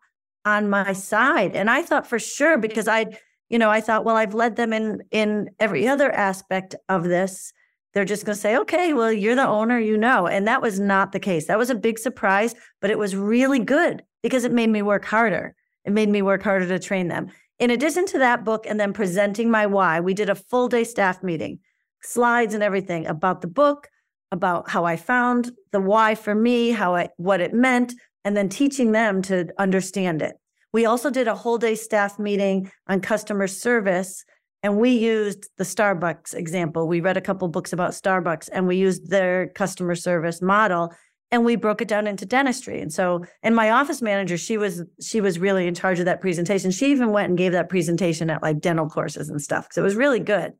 [0.44, 1.56] on my side.
[1.56, 3.06] And I thought for sure, because I,
[3.48, 7.52] you know, I thought, well, I've led them in in every other aspect of this.
[7.94, 10.26] They're just going to say, okay, well, you're the owner, you know.
[10.26, 11.46] And that was not the case.
[11.46, 15.04] That was a big surprise, but it was really good because it made me work
[15.04, 15.54] harder.
[15.84, 17.28] It made me work harder to train them.
[17.62, 20.82] In addition to that book and then presenting my why, we did a full day
[20.82, 21.60] staff meeting,
[22.02, 23.86] slides and everything about the book,
[24.32, 27.94] about how I found the why for me, how I what it meant,
[28.24, 30.34] and then teaching them to understand it.
[30.72, 34.24] We also did a whole day staff meeting on customer service
[34.64, 36.88] and we used the Starbucks example.
[36.88, 40.92] We read a couple books about Starbucks and we used their customer service model
[41.32, 42.80] and we broke it down into dentistry.
[42.80, 46.20] And so, and my office manager, she was she was really in charge of that
[46.20, 46.70] presentation.
[46.70, 49.82] She even went and gave that presentation at like dental courses and stuff because it
[49.82, 50.52] was really good.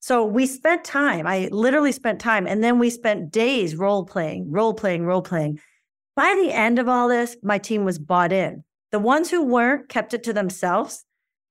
[0.00, 1.26] So we spent time.
[1.26, 5.60] I literally spent time, and then we spent days role playing, role playing, role playing.
[6.16, 8.64] By the end of all this, my team was bought in.
[8.92, 11.04] The ones who weren't kept it to themselves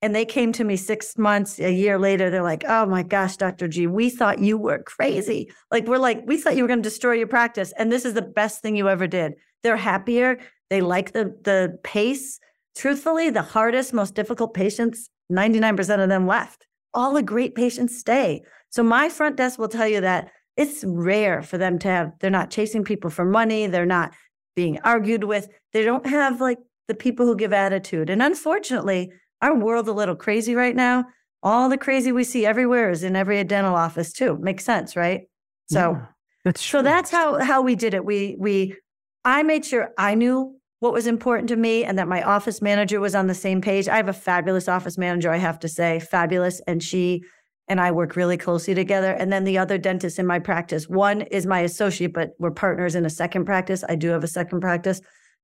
[0.04, 2.30] and they came to me six months, a year later.
[2.30, 3.70] They're like, oh my gosh, Dr.
[3.70, 5.50] G, we thought you were crazy.
[5.72, 7.72] Like, we're like, we thought you were going to destroy your practice.
[7.78, 9.36] And this is the best thing you ever did.
[9.64, 10.40] They're happier.
[10.70, 12.42] They like the, the pace.
[12.76, 16.68] Truthfully, the hardest, most difficult patients, 99% of them left.
[16.94, 18.42] All the great patients stay.
[18.72, 22.30] So my front desk will tell you that it's rare for them to have, they're
[22.30, 23.68] not chasing people for money.
[23.68, 24.12] They're not
[24.54, 25.48] being argued with.
[25.72, 28.10] They don't have like the people who give attitude.
[28.10, 29.10] And unfortunately,
[29.44, 31.06] our world's a little crazy right now.
[31.44, 34.38] All the crazy we see everywhere is in every dental office too.
[34.42, 35.24] Makes sense, right?
[35.70, 36.06] So yeah,
[36.46, 36.80] that's true.
[36.80, 38.06] so that's how how we did it.
[38.06, 38.78] We we
[39.26, 43.02] I made sure I knew what was important to me and that my office manager
[43.02, 43.90] was on the same page.
[43.90, 47.24] I have a fabulous office manager, I have to say, fabulous, and she
[47.68, 49.12] and I work really closely together.
[49.12, 52.96] And then the other dentist in my practice, one is my associate, but we're partners
[52.96, 53.84] in a second practice.
[53.88, 55.02] I do have a second practice,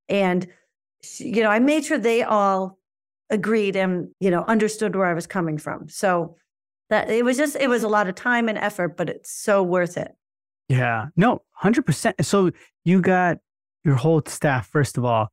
[0.07, 0.47] and
[1.03, 2.78] she, you know, I made sure they all
[3.29, 5.89] agreed and you know understood where I was coming from.
[5.89, 6.35] So
[6.89, 9.63] that it was just it was a lot of time and effort, but it's so
[9.63, 10.11] worth it.
[10.67, 12.23] Yeah, no, hundred percent.
[12.25, 12.51] So
[12.85, 13.37] you got
[13.83, 15.29] your whole staff first of all,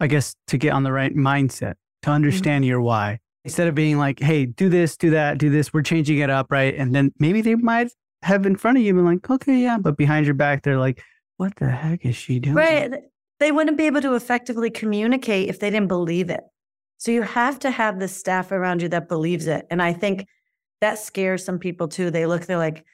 [0.00, 2.10] I guess, to get on the right mindset to mm-hmm.
[2.10, 2.70] understand mm-hmm.
[2.70, 6.18] your why instead of being like, "Hey, do this, do that, do this." We're changing
[6.18, 6.74] it up, right?
[6.74, 9.96] And then maybe they might have in front of you been like, "Okay, yeah," but
[9.96, 11.02] behind your back, they're like,
[11.36, 12.92] "What the heck is she doing?" Right.
[13.38, 16.42] They wouldn't be able to effectively communicate if they didn't believe it.
[16.98, 19.66] So you have to have the staff around you that believes it.
[19.70, 20.26] And I think
[20.80, 22.10] that scares some people too.
[22.10, 22.84] They look, they're like,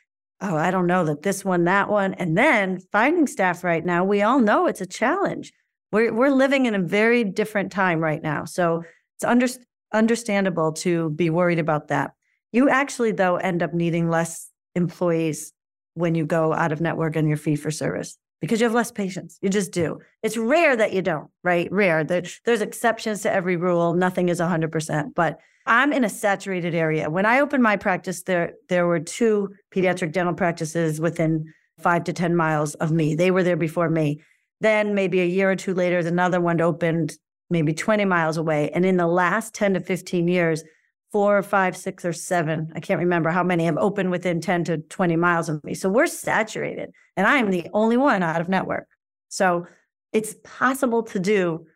[0.40, 2.14] oh, I don't know that this one, that one.
[2.14, 5.52] And then finding staff right now, we all know it's a challenge.
[5.92, 8.44] We're, we're living in a very different time right now.
[8.44, 8.82] So
[9.16, 9.46] it's under,
[9.92, 12.12] understandable to be worried about that.
[12.50, 15.52] You actually, though, end up needing less employees
[15.94, 18.90] when you go out of network and your fee for service because you have less
[18.90, 19.38] patients.
[19.40, 20.00] You just do.
[20.24, 21.70] It's rare that you don't, right?
[21.70, 22.02] Rare.
[22.02, 23.94] There's exceptions to every rule.
[23.94, 25.14] Nothing is 100%.
[25.14, 27.08] But I'm in a saturated area.
[27.08, 32.12] When I opened my practice, there there were two pediatric dental practices within five to
[32.12, 33.14] 10 miles of me.
[33.14, 34.20] They were there before me.
[34.60, 37.16] Then maybe a year or two later, another one opened
[37.48, 38.70] maybe 20 miles away.
[38.74, 40.64] And in the last 10 to 15 years,
[41.12, 44.64] four or five, six or seven, I can't remember how many have opened within 10
[44.64, 45.74] to 20 miles of me.
[45.74, 48.88] So we're saturated and I am the only one out of network.
[49.28, 49.66] So
[50.12, 51.66] it's possible to do,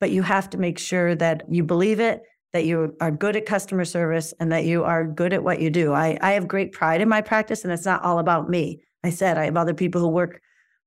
[0.00, 3.46] but you have to make sure that you believe it, that you are good at
[3.46, 5.92] customer service and that you are good at what you do.
[5.92, 8.80] I, I have great pride in my practice and it's not all about me.
[9.02, 10.40] I said I have other people who work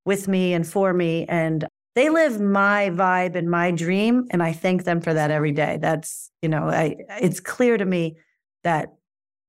[0.05, 1.67] with me and for me and
[1.97, 5.77] they live my vibe and my dream and i thank them for that every day
[5.81, 8.17] that's you know I, it's clear to me
[8.63, 8.93] that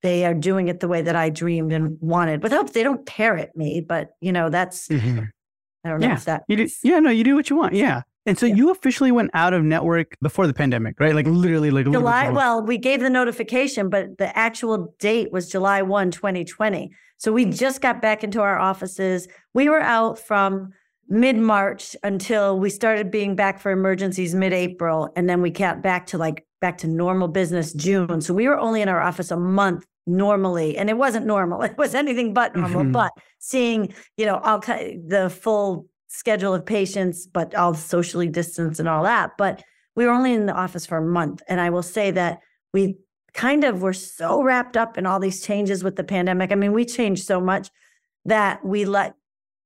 [0.03, 3.51] they are doing it the way that i dreamed and wanted without they don't parrot
[3.55, 5.25] me but you know that's mm-hmm.
[5.85, 6.15] i don't know yeah.
[6.15, 8.57] if that you do, yeah no you do what you want yeah and so yeah.
[8.57, 11.15] you officially went out of network before the pandemic, right?
[11.15, 12.29] Like literally like July.
[12.29, 16.91] Well, we gave the notification, but the actual date was July 1, 2020.
[17.17, 19.29] So we just got back into our offices.
[19.55, 20.75] We were out from
[21.09, 25.11] mid March until we started being back for emergencies mid April.
[25.16, 28.21] And then we got back to like back to normal business June.
[28.21, 30.77] So we were only in our office a month normally.
[30.77, 32.83] And it wasn't normal, it was anything but normal.
[32.83, 32.92] Mm-hmm.
[32.92, 38.88] But seeing, you know, all the full schedule of patients, but all socially distanced and
[38.88, 39.33] all that.
[39.38, 39.62] But
[39.94, 41.42] we were only in the office for a month.
[41.49, 42.40] And I will say that
[42.73, 42.97] we
[43.35, 46.51] kind of were so wrapped up in all these changes with the pandemic.
[46.51, 47.68] I mean, we changed so much
[48.25, 49.14] that we let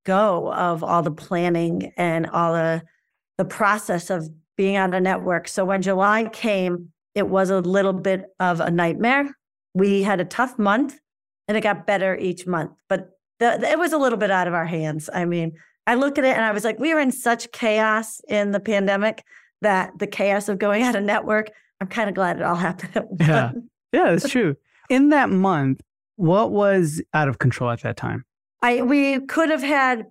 [0.04, 2.82] go of all the planning and all the
[3.38, 5.48] the process of being on a network.
[5.48, 9.34] So when July came, it was a little bit of a nightmare.
[9.74, 10.98] We had a tough month
[11.48, 13.10] and it got better each month, but
[13.40, 15.08] the, it was a little bit out of our hands.
[15.12, 15.52] I mean,
[15.86, 18.60] I look at it and I was like, we were in such chaos in the
[18.60, 19.24] pandemic
[19.62, 22.96] that the chaos of going out of network, I'm kind of glad it all happened
[22.96, 23.06] at.
[23.18, 23.52] Yeah.
[23.92, 24.56] Yeah, that's true.
[24.88, 25.82] In that month,
[26.16, 28.24] what was out of control at that time?
[28.62, 30.06] I we could have had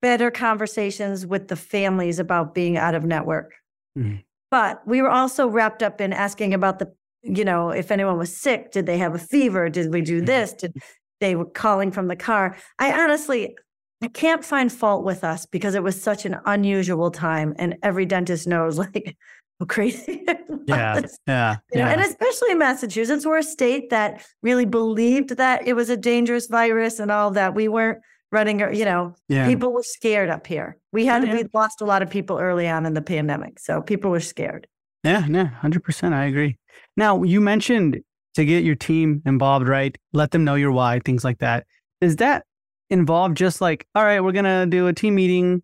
[0.00, 3.52] better conversations with the families about being out of network.
[3.96, 4.22] Mhm.
[4.50, 8.34] But we were also wrapped up in asking about the, you know, if anyone was
[8.34, 9.68] sick, did they have a fever?
[9.68, 10.52] Did we do this?
[10.54, 10.72] Did
[11.20, 12.56] they were calling from the car?
[12.78, 13.56] I honestly,
[14.00, 18.06] I can't find fault with us because it was such an unusual time, and every
[18.06, 19.16] dentist knows like
[19.68, 20.24] crazy.
[20.66, 21.00] Yeah.
[21.26, 21.56] Yeah.
[21.72, 21.88] You know, yeah.
[21.90, 26.46] and especially in Massachusetts, we're a state that really believed that it was a dangerous
[26.46, 27.54] virus and all that.
[27.54, 27.98] We weren't
[28.30, 29.48] running, you know, yeah.
[29.48, 30.76] people were scared up here.
[30.92, 31.34] We had Yeah.
[31.34, 34.66] we lost a lot of people early on in the pandemic, so people were scared.
[35.04, 36.14] Yeah, yeah, hundred percent.
[36.14, 36.58] I agree.
[36.96, 38.00] Now you mentioned
[38.34, 39.96] to get your team involved, right?
[40.12, 41.66] Let them know your why, things like that.
[42.00, 42.44] Does that
[42.90, 45.62] involve just like, all right, we're gonna do a team meeting,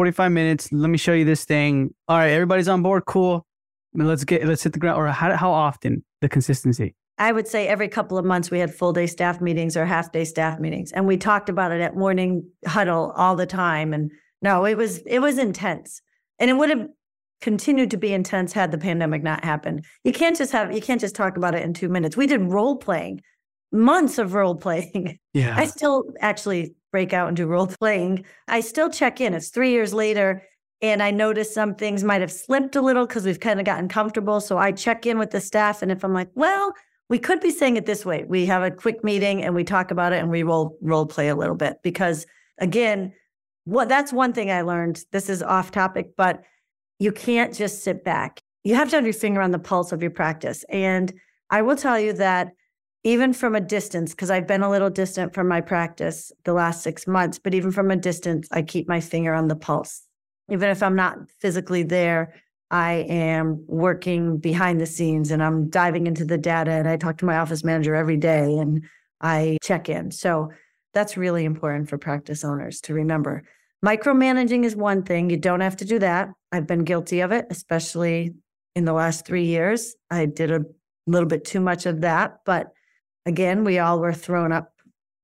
[0.00, 0.72] forty-five minutes.
[0.72, 1.94] Let me show you this thing.
[2.08, 3.04] All right, everybody's on board.
[3.04, 3.44] Cool.
[3.92, 4.98] Let's get let's hit the ground.
[4.98, 6.94] Or how how often the consistency?
[7.18, 10.10] I would say every couple of months we had full day staff meetings or half
[10.10, 13.92] day staff meetings, and we talked about it at morning huddle all the time.
[13.92, 14.10] And
[14.40, 16.00] no, it was it was intense,
[16.38, 16.86] and it would have
[17.42, 19.84] continued to be intense had the pandemic not happened.
[20.02, 22.16] You can't just have you can't just talk about it in two minutes.
[22.16, 23.20] We did role playing,
[23.72, 25.18] months of role playing.
[25.32, 25.54] Yeah.
[25.56, 28.24] I still actually break out and do role playing.
[28.48, 29.32] I still check in.
[29.32, 30.42] It's three years later,
[30.82, 33.86] and I notice some things might have slipped a little because we've kind of gotten
[33.88, 34.40] comfortable.
[34.40, 36.74] So I check in with the staff, and if I'm like, well,
[37.10, 39.90] we could be saying it this way, we have a quick meeting and we talk
[39.90, 42.24] about it and we role role play a little bit because
[42.58, 43.12] again,
[43.64, 45.04] what that's one thing I learned.
[45.10, 46.44] This is off topic, but
[47.00, 48.40] you can't just sit back.
[48.62, 50.64] You have to have your finger on the pulse of your practice.
[50.68, 51.12] And
[51.50, 52.52] I will tell you that
[53.02, 56.82] even from a distance, because I've been a little distant from my practice the last
[56.82, 60.02] six months, but even from a distance, I keep my finger on the pulse.
[60.50, 62.34] Even if I'm not physically there,
[62.70, 67.18] I am working behind the scenes and I'm diving into the data and I talk
[67.18, 68.84] to my office manager every day and
[69.20, 70.10] I check in.
[70.10, 70.50] So
[70.92, 73.42] that's really important for practice owners to remember.
[73.84, 75.30] Micromanaging is one thing.
[75.30, 76.28] You don't have to do that.
[76.52, 78.34] I've been guilty of it, especially
[78.76, 79.96] in the last three years.
[80.10, 80.62] I did a
[81.06, 82.40] little bit too much of that.
[82.44, 82.72] But
[83.26, 84.72] again, we all were thrown up,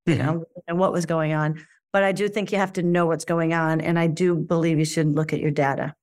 [0.07, 0.19] you Mhm.
[0.19, 1.61] know, and what was going on.
[1.93, 3.81] But I do think you have to know what's going on.
[3.81, 5.95] And I do believe you should look at your data.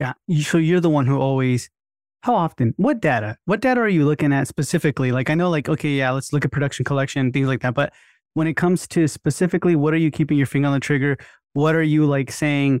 [0.00, 0.12] Yeah.
[0.42, 1.70] So you're the one who always.
[2.22, 2.74] How often?
[2.76, 3.36] What data?
[3.44, 5.12] What data are you looking at specifically?
[5.12, 7.74] Like I know, like okay, yeah, let's look at production collection things like that.
[7.74, 7.92] But
[8.34, 11.16] when it comes to specifically, what are you keeping your finger on the trigger?
[11.52, 12.80] What are you like saying?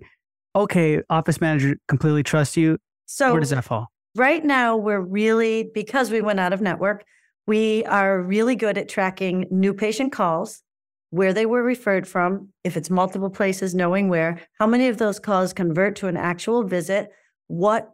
[0.56, 2.78] Okay, office manager completely trusts you.
[3.04, 3.92] So Where does that fall?
[4.16, 7.04] right now we're really because we went out of network
[7.46, 10.62] we are really good at tracking new patient calls
[11.10, 15.18] where they were referred from if it's multiple places knowing where how many of those
[15.18, 17.10] calls convert to an actual visit
[17.46, 17.90] what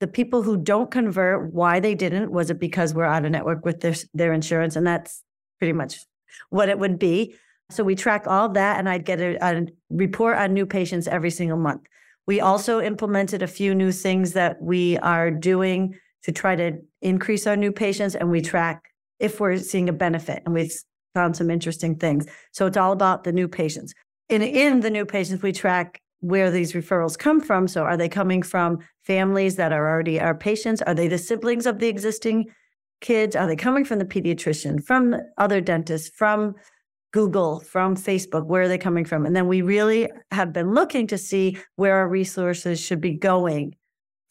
[0.00, 3.64] the people who don't convert why they didn't was it because we're out of network
[3.64, 4.76] with their, their insurance?
[4.76, 5.22] And that's
[5.58, 6.04] pretty much
[6.50, 7.34] what it would be.
[7.70, 11.30] So we track all that and i'd get a, a report on new patients every
[11.30, 11.82] single month.
[12.26, 17.46] We also implemented a few new things that we are doing to try to increase
[17.46, 18.90] our new patients and we track
[19.20, 20.72] if we're seeing a benefit and we've
[21.14, 22.26] found some interesting things.
[22.52, 23.94] So it's all about the new patients.
[24.28, 27.68] In in the new patients we track where these referrals come from.
[27.68, 30.82] So are they coming from families that are already our patients?
[30.82, 32.46] Are they the siblings of the existing
[33.00, 33.36] kids?
[33.36, 36.54] Are they coming from the pediatrician, from other dentists, from
[37.12, 39.24] Google, from Facebook, where are they coming from?
[39.24, 43.74] And then we really have been looking to see where our resources should be going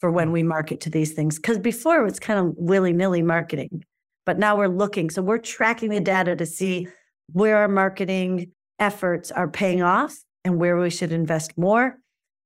[0.00, 0.32] for when mm.
[0.32, 1.36] we market to these things.
[1.36, 3.84] Because before it was kind of willy nilly marketing,
[4.24, 5.10] but now we're looking.
[5.10, 6.88] So we're tracking the data to see
[7.32, 11.98] where our marketing efforts are paying off and where we should invest more,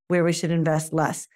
[0.09, 1.27] where we should invest less.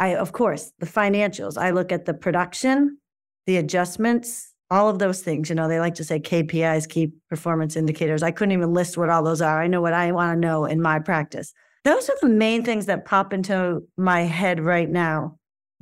[0.00, 2.98] I, of course, the financials, I look at the production,
[3.46, 5.48] the adjustments, all of those things.
[5.48, 8.22] You know, they like to say KPIs, key performance indicators.
[8.22, 9.62] I couldn't even list what all those are.
[9.62, 11.52] I know what I want to know in my practice.
[11.84, 15.37] Those are the main things that pop into my head right now.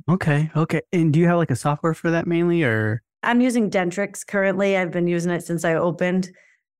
[0.09, 0.81] Okay, okay.
[0.93, 4.77] And do you have like a software for that mainly, or I'm using Dentrix currently.
[4.77, 6.29] I've been using it since I opened.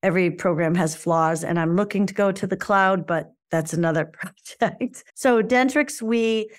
[0.03, 4.05] Every program has flaws, and I'm looking to go to the cloud, but that's another
[4.59, 5.03] project.
[5.15, 6.49] So Dentrix, we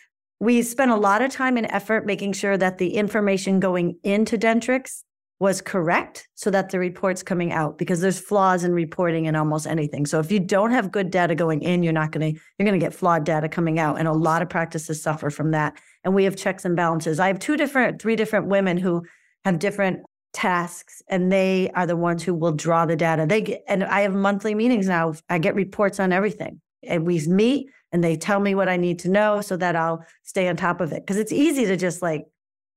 [0.41, 4.39] we spent a lot of time and effort making sure that the information going into
[4.39, 5.03] Dentrix
[5.41, 9.67] was correct so that the reports coming out because there's flaws in reporting in almost
[9.67, 10.05] anything.
[10.05, 12.79] So if you don't have good data going in, you're not going to you're going
[12.79, 15.79] to get flawed data coming out and a lot of practices suffer from that.
[16.03, 17.21] And we have checks and balances.
[17.21, 19.05] I have two different three different women who
[19.45, 20.01] have different
[20.33, 23.25] tasks and they are the ones who will draw the data.
[23.29, 25.15] They get and I have monthly meetings now.
[25.29, 26.61] I get reports on everything.
[26.83, 30.05] and we meet and they tell me what I need to know so that I'll
[30.25, 31.07] stay on top of it.
[31.07, 32.27] Cause it's easy to just like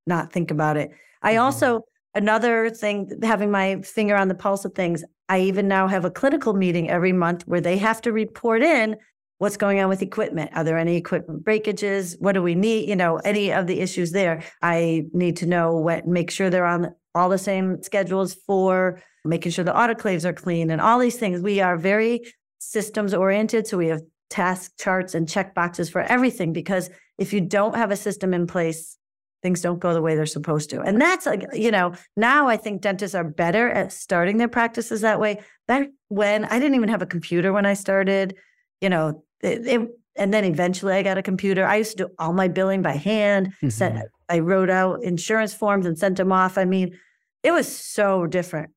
[0.05, 0.91] not think about it.
[1.24, 1.43] I mm-hmm.
[1.43, 6.05] also, another thing, having my finger on the pulse of things, I even now have
[6.05, 8.97] a clinical meeting every month where they have to report in
[9.38, 10.51] what's going on with equipment.
[10.53, 12.16] Are there any equipment breakages?
[12.20, 12.88] What do we need?
[12.88, 14.43] You know, any of the issues there.
[14.62, 19.51] I need to know what, make sure they're on all the same schedules for making
[19.51, 21.41] sure the autoclaves are clean and all these things.
[21.41, 22.22] We are very
[22.59, 23.68] systems oriented.
[23.68, 27.91] So we have task charts and check boxes for everything because if you don't have
[27.91, 28.97] a system in place,
[29.42, 30.82] things don't go the way they're supposed to.
[30.82, 35.02] And that's like, you know, now I think dentists are better at starting their practices
[35.02, 35.39] that way.
[35.68, 38.36] Back when I didn't even have a computer when I started,
[38.82, 41.66] you know, it, it, and then eventually I got a computer.
[41.66, 43.48] I used to do all my billing by hand.
[43.48, 43.70] Mm-hmm.
[43.70, 46.58] Sent, I wrote out insurance forms and sent them off.
[46.58, 46.98] I mean,
[47.44, 48.72] it was so different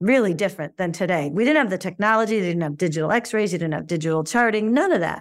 [0.00, 1.30] really different than today.
[1.32, 4.72] We didn't have the technology, they didn't have digital x-rays, you didn't have digital charting,
[4.72, 5.20] none of that.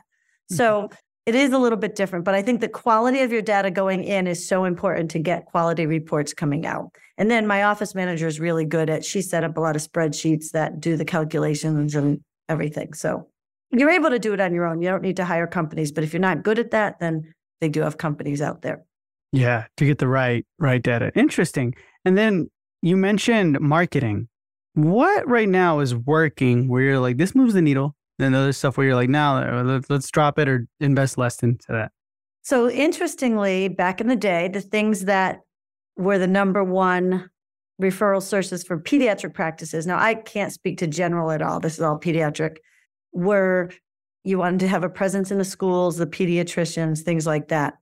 [0.51, 0.55] Mm-hmm.
[0.55, 0.89] So
[1.25, 4.03] it is a little bit different, but I think the quality of your data going
[4.03, 6.91] in is so important to get quality reports coming out.
[7.17, 9.81] And then my office manager is really good at she set up a lot of
[9.81, 12.19] spreadsheets that do the calculations and
[12.49, 12.93] everything.
[12.93, 13.27] So
[13.71, 14.81] you're able to do it on your own.
[14.81, 17.69] You don't need to hire companies, but if you're not good at that, then they
[17.69, 18.83] do have companies out there.
[19.31, 21.11] Yeah, to get the right right data.
[21.15, 21.73] Interesting.
[22.05, 22.49] And then
[22.81, 24.27] you mentioned marketing
[24.75, 27.95] what right now is working where you're like, this moves the needle?
[28.19, 31.65] And other stuff where you're like, now uh, let's drop it or invest less into
[31.69, 31.91] that.
[32.43, 35.41] So interestingly, back in the day, the things that
[35.97, 37.29] were the number one
[37.81, 39.87] referral sources for pediatric practices.
[39.87, 41.59] Now, I can't speak to general at all.
[41.59, 42.57] This is all pediatric.
[43.13, 43.71] Were
[44.23, 47.75] you wanted to have a presence in the schools, the pediatricians, things like that.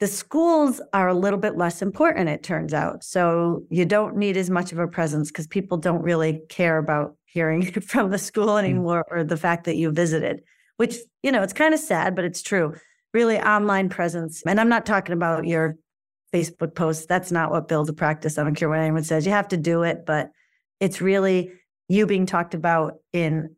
[0.00, 3.04] The schools are a little bit less important, it turns out.
[3.04, 7.16] So you don't need as much of a presence because people don't really care about
[7.34, 8.60] hearing from the school mm.
[8.60, 10.42] anymore or the fact that you visited,
[10.78, 12.74] which, you know, it's kind of sad, but it's true.
[13.12, 14.42] Really online presence.
[14.46, 15.76] And I'm not talking about your
[16.32, 17.06] Facebook posts.
[17.06, 18.38] That's not what builds a practice.
[18.38, 19.26] I don't care what anyone says.
[19.26, 20.30] You have to do it, but
[20.80, 21.52] it's really
[21.88, 23.54] you being talked about in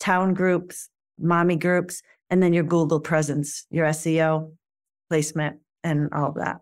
[0.00, 4.52] town groups, mommy groups, and then your Google presence, your SEO
[5.08, 6.60] placement and all of that.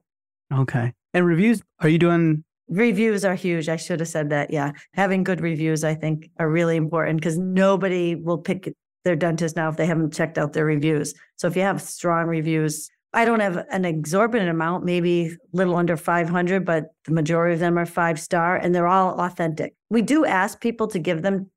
[0.53, 0.93] Okay.
[1.15, 2.45] And reviews, are you doing?
[2.69, 3.69] Reviews are huge.
[3.69, 4.51] I should have said that.
[4.51, 4.73] Yeah.
[4.95, 8.73] Having good reviews, I think, are really important because nobody will pick
[9.05, 11.15] their dentist now if they haven't checked out their reviews.
[11.37, 15.77] So if you have strong reviews, I don't have an exorbitant amount, maybe a little
[15.77, 19.75] under 500, but the majority of them are five star and they're all authentic.
[19.89, 21.51] We do ask people to give them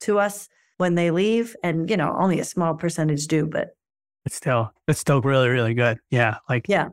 [0.00, 3.68] to us when they leave, and you know, only a small percentage do, but
[4.26, 5.98] it's still it's still really really good.
[6.10, 6.88] Yeah, like yeah,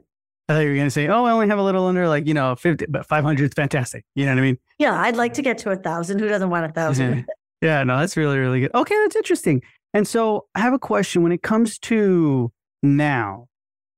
[0.54, 2.28] I thought you were going to say, oh, I only have a little under like,
[2.28, 4.06] you know, 50, but 500 is fantastic.
[4.14, 4.60] You know what I mean?
[4.78, 6.20] Yeah, I'd like to get to a thousand.
[6.20, 7.26] Who doesn't want a 1000
[7.62, 8.72] yeah, no, that's really, really good.
[8.76, 9.64] Okay, that's interesting.
[9.96, 12.52] And so I have a question when it comes to
[12.84, 13.48] now,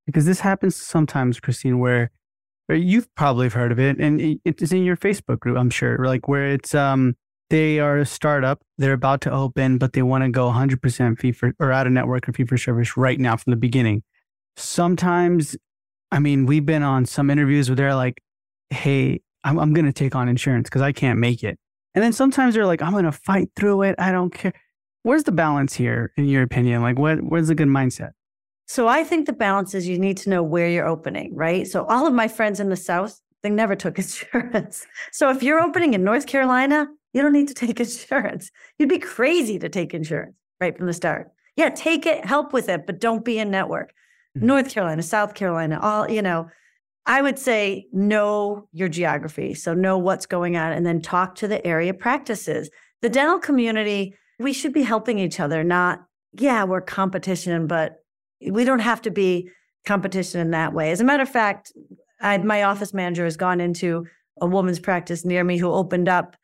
[0.06, 2.10] because this happens sometimes, Kristine, where,
[2.68, 6.30] where you've probably heard of it and it's in your Facebook group, I'm sure, like
[6.30, 7.18] where it's, um,
[7.49, 11.34] they are a startup, they're about to open, but they want to go 100% fee
[11.34, 14.03] for or out of network or fee for service right now from the beginning.
[14.56, 15.58] Sometimes
[16.16, 18.22] I mean, we've been on some interviews where they're like,
[18.70, 21.59] hey, I'm, I'm going to take on insurance because I can't make it.
[21.93, 23.95] And then sometimes they're like, I'm going to fight through it.
[23.99, 24.53] I don't care.
[25.03, 26.82] Where's the balance here, in your opinion?
[26.82, 28.11] Like, what, where's a good mindset?
[28.66, 31.68] So I think the balance is you need to know where you're opening, right?
[31.68, 34.88] So all of my friends in the South, they never took insurance.
[35.11, 38.51] So if you're opening in North Carolina, you don't need to take insurance.
[38.80, 41.32] You'd be crazy to take insurance right from the start.
[41.57, 43.91] Yeah, take it, help with it, but don't be in network.
[44.36, 44.48] Mm-hmm.
[44.48, 46.50] North Carolina, South Carolina, all, you know,
[47.06, 49.54] I would say know your geography.
[49.54, 52.70] So know what's going on and then talk to the area practices.
[53.02, 57.98] The dental community, we should be helping each other, not, yeah, we're competition, but
[58.50, 59.50] we don't have to be
[59.86, 60.92] competition in that way.
[60.92, 61.72] As a matter of fact,
[62.20, 64.06] I, my office manager has gone into
[64.42, 66.36] a woman's practice near me who opened up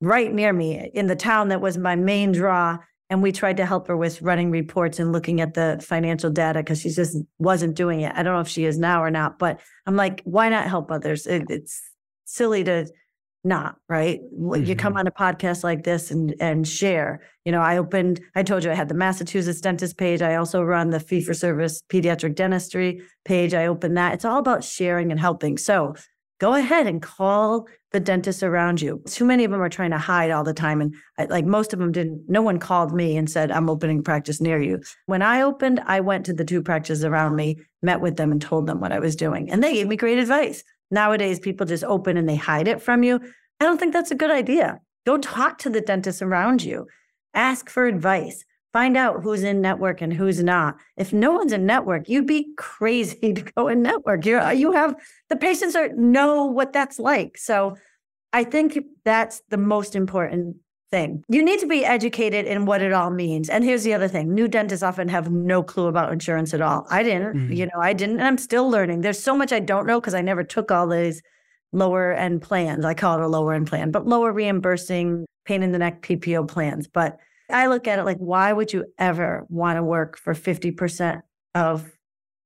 [0.00, 2.78] right near me in the town that was my main draw
[3.10, 6.60] and we tried to help her with running reports and looking at the financial data
[6.60, 8.12] because she just wasn't doing it.
[8.14, 10.90] I don't know if she is now or not, but I'm like, why not help
[10.90, 11.26] others?
[11.26, 11.80] It, it's
[12.24, 12.86] silly to
[13.44, 14.20] not, right?
[14.20, 14.64] Mm-hmm.
[14.64, 15.00] You come mm-hmm.
[15.00, 17.22] on a podcast like this and and share.
[17.44, 20.20] You know, I opened, I told you I had the Massachusetts dentist page.
[20.20, 23.54] I also run the fee for service pediatric dentistry page.
[23.54, 24.14] I opened that.
[24.14, 25.56] It's all about sharing and helping.
[25.56, 25.94] So
[26.40, 29.02] go ahead and call the dentists around you.
[29.06, 30.80] Too many of them are trying to hide all the time.
[30.80, 34.02] And I, like most of them didn't, no one called me and said, I'm opening
[34.02, 34.80] practice near you.
[35.06, 38.42] When I opened, I went to the two practices around me, met with them, and
[38.42, 39.50] told them what I was doing.
[39.50, 40.62] And they gave me great advice.
[40.90, 43.20] Nowadays, people just open and they hide it from you.
[43.60, 44.80] I don't think that's a good idea.
[45.06, 46.86] Go talk to the dentists around you,
[47.32, 48.44] ask for advice.
[48.72, 50.76] Find out who's in network and who's not.
[50.96, 54.26] If no one's in network, you'd be crazy to go in network.
[54.26, 54.94] You you have
[55.28, 57.38] the patients are know what that's like.
[57.38, 57.76] So
[58.32, 60.56] I think that's the most important
[60.90, 61.22] thing.
[61.28, 63.48] You need to be educated in what it all means.
[63.48, 66.86] And here's the other thing new dentists often have no clue about insurance at all.
[66.90, 67.52] I didn't, mm-hmm.
[67.52, 69.00] you know, I didn't, and I'm still learning.
[69.00, 71.22] There's so much I don't know because I never took all these
[71.72, 72.84] lower end plans.
[72.84, 76.48] I call it a lower end plan, but lower reimbursing pain in the neck PPO
[76.48, 76.88] plans.
[76.88, 77.18] But
[77.50, 81.22] I look at it like, why would you ever want to work for 50%
[81.54, 81.90] of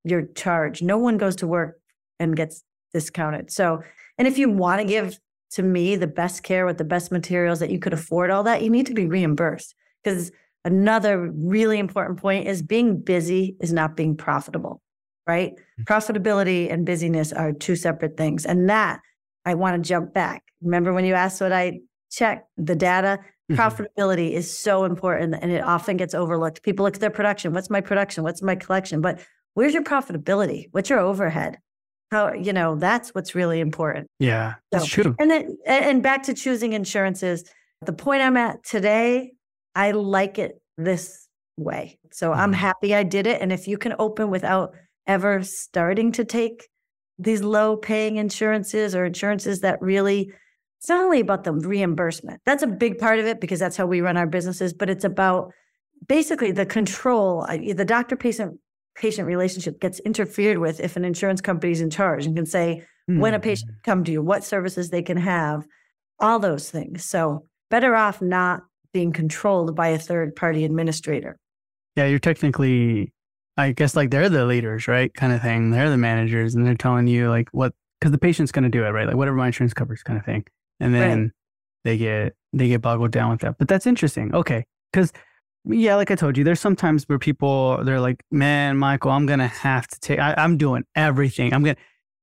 [0.03, 0.81] your charge?
[0.81, 1.79] No one goes to work
[2.19, 3.51] and gets discounted.
[3.51, 3.83] So,
[4.17, 5.19] and if you want to give
[5.51, 8.63] to me the best care with the best materials that you could afford all that,
[8.63, 9.75] you need to be reimbursed.
[10.03, 10.31] Because
[10.65, 14.81] another really important point is being busy is not being profitable,
[15.27, 15.51] right?
[15.51, 15.83] Mm-hmm.
[15.83, 18.45] Profitability and busyness are two separate things.
[18.45, 18.99] And that
[19.45, 20.43] I want to jump back.
[20.61, 21.79] Remember when you asked what I
[22.13, 23.19] check the data?
[23.51, 23.59] Mm-hmm.
[23.59, 26.63] Profitability is so important and it often gets overlooked.
[26.63, 27.53] People look at their production.
[27.53, 28.23] What's my production?
[28.23, 29.01] What's my collection?
[29.01, 29.19] But
[29.53, 30.67] where's your profitability?
[30.71, 31.57] What's your overhead?
[32.13, 36.23] how you know that's what's really important yeah that's so, true and then and back
[36.23, 37.43] to choosing insurances
[37.81, 39.31] the point i'm at today
[39.75, 42.39] i like it this way so mm-hmm.
[42.39, 44.75] i'm happy i did it and if you can open without
[45.07, 46.69] ever starting to take
[47.19, 50.31] these low paying insurances or insurances that really
[50.83, 53.85] it's not only about the reimbursement that's a big part of it because that's how
[53.85, 55.51] we run our businesses but it's about
[56.07, 58.59] basically the control the doctor patient
[58.95, 62.83] patient relationship gets interfered with if an insurance company is in charge and can say
[63.09, 63.19] mm-hmm.
[63.19, 63.77] when a patient hmm.
[63.83, 65.65] come to you, what services they can have,
[66.19, 67.05] all those things.
[67.05, 68.61] So better off not
[68.93, 71.37] being controlled by a third party administrator.
[71.95, 73.13] Yeah, you're technically,
[73.57, 75.13] I guess, like they're the leaders, right?
[75.13, 75.71] Kind of thing.
[75.71, 78.83] They're the managers, and they're telling you like what because the patient's going to do
[78.83, 79.07] it, right?
[79.07, 80.45] Like whatever my insurance covers, kind of thing.
[80.79, 81.31] And then right.
[81.83, 83.57] they get they get boggled down with that.
[83.57, 84.33] But that's interesting.
[84.33, 85.11] Okay, because
[85.65, 89.47] yeah, like I told you, there's sometimes where people they're like, "Man, Michael, I'm gonna
[89.47, 90.19] have to take.
[90.19, 91.53] I, am doing everything.
[91.53, 91.77] I'm gonna."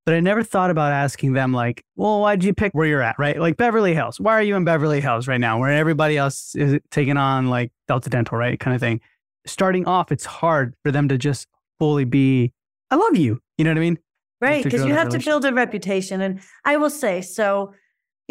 [0.07, 3.19] But I never thought about asking them like, "Well, why'd you pick where you're at?"
[3.19, 3.41] Right?
[3.41, 4.21] Like Beverly Hills.
[4.21, 7.73] Why are you in Beverly Hills right now, where everybody else is taking on like
[7.89, 8.61] Delta Dental, right?
[8.61, 9.01] Kind of thing.
[9.47, 11.49] Starting off, it's hard for them to just
[11.79, 12.53] fully be,
[12.91, 13.99] "I love you." You know what I mean?
[14.41, 17.75] Right, because you have to build a reputation, and I will say so.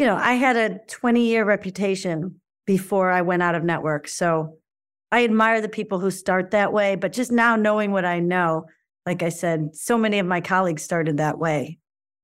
[0.00, 4.56] You know, I had a 20 year reputation before I went out of network, so
[5.12, 8.64] I admire the people who start that way, but just now knowing what I know,
[9.04, 11.80] like I said, so many of my colleagues started that way.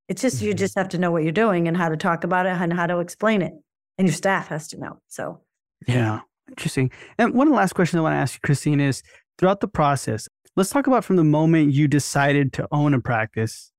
[0.08, 0.46] It's just mm-hmm.
[0.46, 2.72] you just have to know what you're doing and how to talk about it and
[2.72, 3.52] how to explain it.
[3.98, 5.02] And your staff has to know.
[5.08, 5.42] So
[5.86, 6.20] Yeah.
[6.48, 6.90] Interesting.
[7.18, 9.02] And one last question I want to ask you, Kristine, is
[9.36, 13.70] throughout the process, let's talk about from the moment you decided to own a practice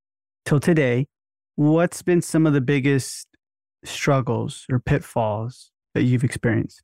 [0.45, 1.07] till today,
[1.55, 3.27] what's been some of the biggest
[3.89, 6.81] struggles or pitfalls that you've experienced?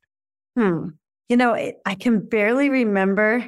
[0.56, 0.88] Hmm.
[1.28, 3.46] You know, it, I can barely remember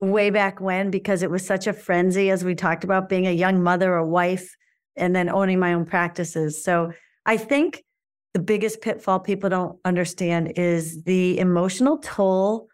[0.00, 3.32] way back when because it was such a frenzy as we talked about being a
[3.32, 4.54] young mother a wife
[4.96, 6.62] and then owning my own practices.
[6.62, 6.92] So
[7.26, 7.82] I think
[8.34, 12.68] the biggest pitfall people don't understand is the emotional toll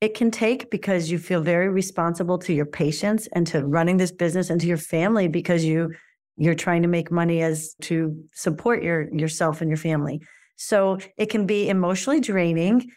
[0.00, 4.12] it can take because you feel very responsible to your patients and to running this
[4.12, 5.92] business and to your family because you
[6.36, 10.20] you're trying to make money as to support your yourself and your family.
[10.56, 12.90] So it can be emotionally draining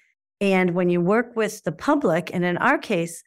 [0.44, 3.24] and when you work with the public, and in our case,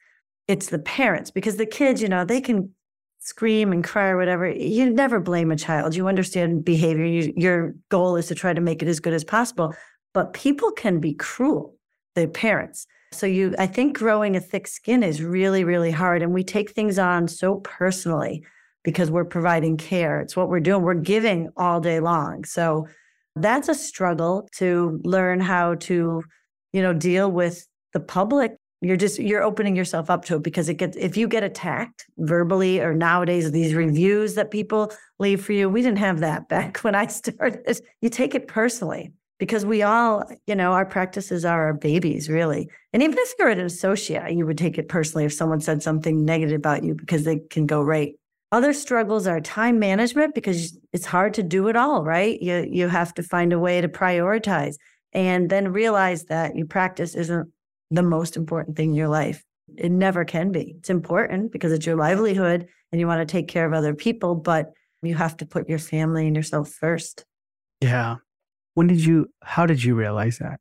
[0.48, 2.74] it's the parents, because the kids, you know, they can
[3.20, 4.50] scream and cry or whatever.
[4.50, 5.96] You never blame a child.
[5.96, 7.07] You understand behavior.
[7.07, 9.74] You, your goal is to try to make it as good as possible.
[10.12, 11.74] But people can be cruel,
[12.14, 12.86] the parents.
[13.12, 16.22] So you I think growing a thick skin is really, really hard.
[16.22, 18.44] And we take things on so personally
[18.87, 20.22] because we're providing care.
[20.22, 20.80] It's what we're doing.
[20.80, 22.45] We're giving all day long.
[22.45, 22.89] So
[23.34, 26.22] that's a struggle to learn how to
[26.76, 30.68] you know, deal with the public, you're just you're opening yourself up to it because
[30.68, 35.55] it gets if you get attacked verbally or nowadays these reviews that people leave for
[35.55, 37.80] you, we didn't have that back when I started.
[38.03, 42.68] You take it personally because we all, you know, our practices are our babies, really.
[42.93, 46.26] And even if you're an associate, you would take it personally if someone said something
[46.26, 48.14] negative about you because they can go right.
[48.53, 52.40] Other struggles are time management because it's hard to do it all, right?
[52.40, 54.76] You you have to find a way to prioritize
[55.12, 57.51] and then realize that your practice isn't
[57.90, 59.42] the most important thing in your life.
[59.76, 60.76] It never can be.
[60.78, 64.34] It's important because it's your livelihood and you want to take care of other people,
[64.34, 64.72] but
[65.03, 67.24] you have to put your family and yourself first.
[67.80, 68.16] Yeah.
[68.74, 70.61] When did you, how did you realize that?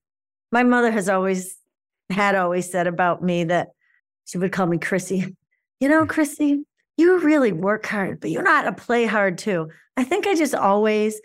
[0.51, 1.57] My mother has always,
[2.09, 3.69] had always said about me that
[4.25, 5.35] she would call me Chrissy.
[5.81, 6.07] You know, mm.
[6.09, 6.63] Chrissy,
[6.97, 9.69] you really work hard, but you know how to play hard too.
[9.97, 11.19] I think I just always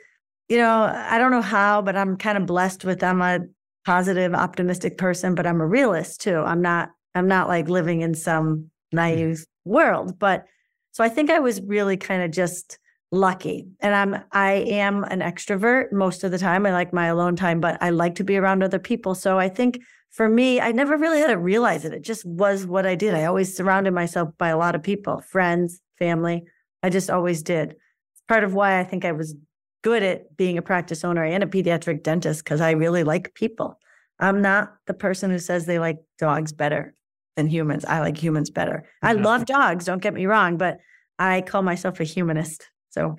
[0.51, 3.39] you know, I don't know how, but I'm kind of blessed with I'm a
[3.87, 6.39] positive, optimistic person, but I'm a realist too.
[6.39, 8.97] I'm not I'm not like living in some hmm.
[8.97, 10.45] naive world, but
[10.91, 12.79] so I think I was really kind of just
[13.13, 13.69] lucky.
[13.79, 16.67] And I'm I am an extrovert most of the time.
[16.67, 19.15] I like my alone time, but I like to be around other people.
[19.15, 19.81] So I think
[20.21, 21.95] for me, I never really had to realize it.
[21.95, 23.15] It just was what I did.
[23.15, 26.45] I always surrounded myself by a lot of people, friends, family.
[26.83, 27.71] I just always did.
[27.71, 29.35] It's part of why I think I was
[29.83, 33.79] good at being a practice owner and a pediatric dentist because I really like people.
[34.19, 36.93] I'm not the person who says they like dogs better
[37.37, 37.87] than humans.
[37.87, 38.85] I like humans better.
[39.01, 39.25] I mm-hmm.
[39.25, 40.81] love dogs, don't get me wrong, but
[41.19, 42.69] I call myself a humanist.
[42.91, 43.17] So,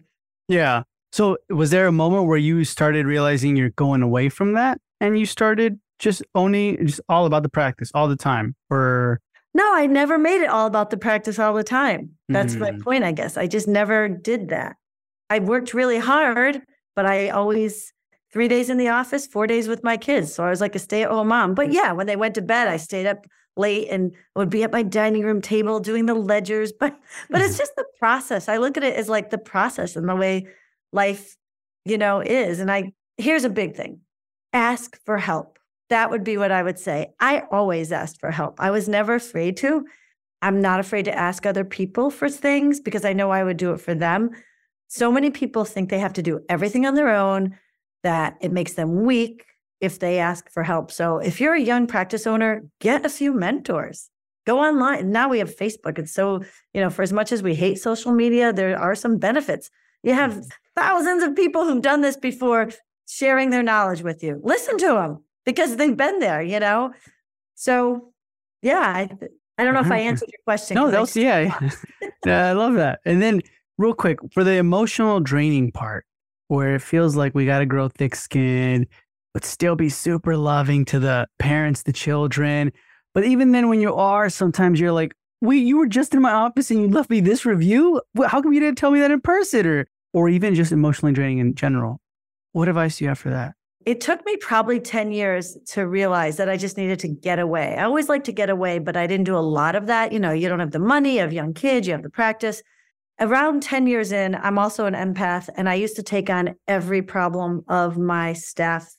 [0.48, 0.84] yeah.
[1.14, 5.18] So, was there a moment where you started realizing you're going away from that and
[5.18, 8.56] you started just owning just all about the practice all the time?
[8.70, 9.22] Or
[9.54, 12.12] no, I never made it all about the practice all the time.
[12.28, 12.78] That's mm-hmm.
[12.78, 13.38] my point, I guess.
[13.38, 14.76] I just never did that.
[15.30, 16.62] I worked really hard,
[16.96, 17.94] but I always
[18.34, 20.34] three days in the office, four days with my kids.
[20.34, 21.54] So I was like a stay at home mom.
[21.54, 23.26] But yeah, when they went to bed, I stayed up
[23.58, 26.72] late and would be at my dining room table doing the ledgers.
[26.80, 26.98] But
[27.30, 28.48] but it's just the process.
[28.48, 30.48] I look at it as like the process and the way
[30.94, 31.36] life,
[31.86, 32.60] you know, is.
[32.60, 34.02] And I here's a big thing.
[34.54, 35.60] Ask for help.
[35.92, 37.12] That would be what I would say.
[37.20, 38.62] I always asked for help.
[38.62, 39.86] I was never afraid to.
[40.42, 43.74] I'm not afraid to ask other people for things because I know I would do
[43.74, 44.30] it for them.
[44.88, 47.58] So many people think they have to do everything on their own,
[48.04, 49.44] that it makes them weak,
[49.82, 50.94] if they ask for help.
[50.94, 54.10] So if you're a young practice owner, get a few mentors.
[54.48, 55.12] Go online.
[55.12, 55.98] Now we have Facebook.
[55.98, 56.42] And so,
[56.74, 59.70] you know, for as much as we hate social media, there are some benefits.
[60.04, 60.48] You have mm-hmm.
[60.74, 62.70] thousands of people who've done this before
[63.10, 64.40] sharing their knowledge with you.
[64.42, 66.94] Listen to them because they've been there, you know?
[67.56, 68.14] So,
[68.62, 69.10] yeah, I,
[69.58, 70.10] I don't know if I mm-hmm.
[70.10, 70.76] answered your question.
[70.76, 71.70] No, that's, yeah.
[72.26, 72.48] yeah.
[72.48, 73.00] I love that.
[73.06, 73.42] And then,
[73.78, 76.06] real quick, for the emotional draining part,
[76.48, 78.88] where it feels like we got to grow thick skin,
[79.34, 82.72] but still be super loving to the parents, the children.
[83.14, 86.32] But even then, when you are, sometimes you're like, wait, you were just in my
[86.32, 88.02] office and you left me this review?
[88.18, 89.66] How come you didn't tell me that in person?
[89.66, 92.00] Or, or even just emotionally draining in general.
[92.52, 93.54] What advice do you have for that?
[93.86, 97.76] It took me probably 10 years to realize that I just needed to get away.
[97.76, 100.12] I always like to get away, but I didn't do a lot of that.
[100.12, 102.62] You know, you don't have the money, you have young kids, you have the practice.
[103.20, 107.02] Around 10 years in, I'm also an empath, and I used to take on every
[107.02, 108.92] problem of my staff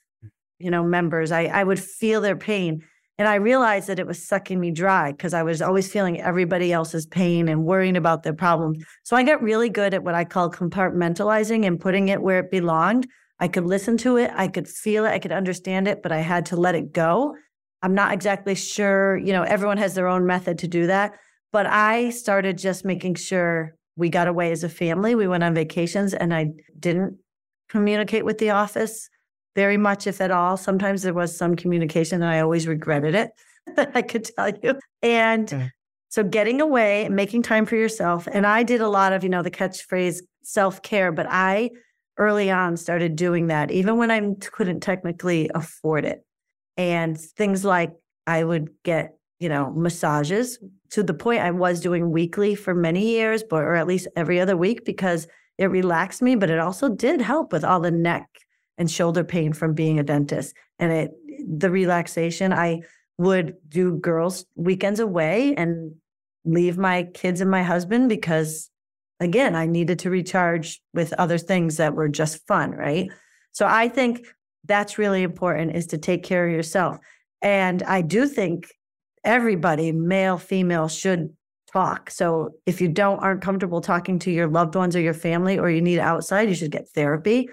[0.62, 1.32] you know, members.
[1.32, 2.82] I, I would feel their pain.
[3.18, 6.72] And I realized that it was sucking me dry because I was always feeling everybody
[6.72, 8.82] else's pain and worrying about their problems.
[9.02, 12.50] So I got really good at what I call compartmentalizing and putting it where it
[12.50, 13.06] belonged.
[13.42, 16.20] I could listen to it, I could feel it, I could understand it, but I
[16.20, 17.34] had to let it go.
[17.82, 21.18] I'm not exactly sure, you know, everyone has their own method to do that.
[21.50, 25.16] But I started just making sure we got away as a family.
[25.16, 27.18] We went on vacations and I didn't
[27.68, 29.10] communicate with the office
[29.56, 30.56] very much, if at all.
[30.56, 33.32] Sometimes there was some communication and I always regretted it,
[33.92, 34.78] I could tell you.
[35.02, 35.70] And okay.
[36.10, 38.28] so getting away, making time for yourself.
[38.32, 41.70] And I did a lot of, you know, the catchphrase self care, but I
[42.18, 46.24] early on started doing that, even when I couldn't technically afford it.
[46.76, 47.92] And things like
[48.26, 50.58] I would get, you know, massages
[50.90, 54.40] to the point I was doing weekly for many years, but or at least every
[54.40, 55.26] other week because
[55.58, 58.28] it relaxed me, but it also did help with all the neck
[58.78, 60.54] and shoulder pain from being a dentist.
[60.78, 61.10] And it
[61.46, 62.82] the relaxation, I
[63.18, 65.94] would do girls' weekends away and
[66.44, 68.70] leave my kids and my husband because
[69.22, 73.10] again, I needed to recharge with other things that were just fun, right?
[73.52, 74.26] So I think
[74.64, 76.98] that's really important is to take care of yourself.
[77.40, 78.68] And I do think
[79.24, 81.34] everybody, male, female, should
[81.72, 82.10] talk.
[82.10, 85.70] So if you don't aren't comfortable talking to your loved ones or your family or
[85.70, 87.48] you need outside, you should get therapy.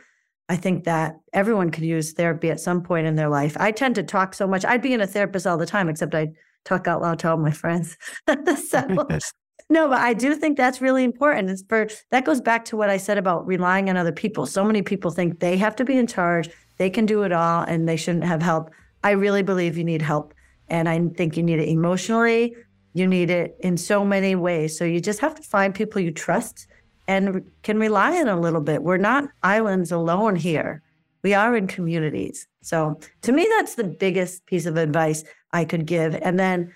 [0.49, 3.55] I think that everyone could use therapy at some point in their life.
[3.59, 4.65] I tend to talk so much.
[4.65, 6.29] I'd be in a therapist all the time, except I
[6.65, 7.97] talk out loud to all my friends.
[8.67, 9.07] so,
[9.69, 11.49] no, but I do think that's really important.
[11.49, 14.45] It's for that goes back to what I said about relying on other people.
[14.45, 17.63] So many people think they have to be in charge, they can do it all,
[17.63, 18.71] and they shouldn't have help.
[19.03, 20.33] I really believe you need help.
[20.69, 22.55] And I think you need it emotionally,
[22.93, 24.77] you need it in so many ways.
[24.77, 26.67] So you just have to find people you trust
[27.07, 28.83] and can rely on a little bit.
[28.83, 30.83] We're not islands alone here.
[31.23, 32.47] We are in communities.
[32.61, 36.15] So to me, that's the biggest piece of advice I could give.
[36.15, 36.73] And then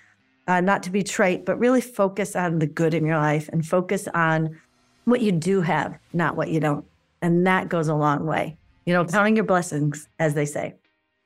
[0.48, 3.66] uh, not to be trite, but really focus on the good in your life and
[3.66, 4.60] focus on
[5.06, 6.86] what you do have, not what you don't.
[7.22, 8.58] And that goes a long way.
[8.86, 10.76] You know, counting your blessings, as they say.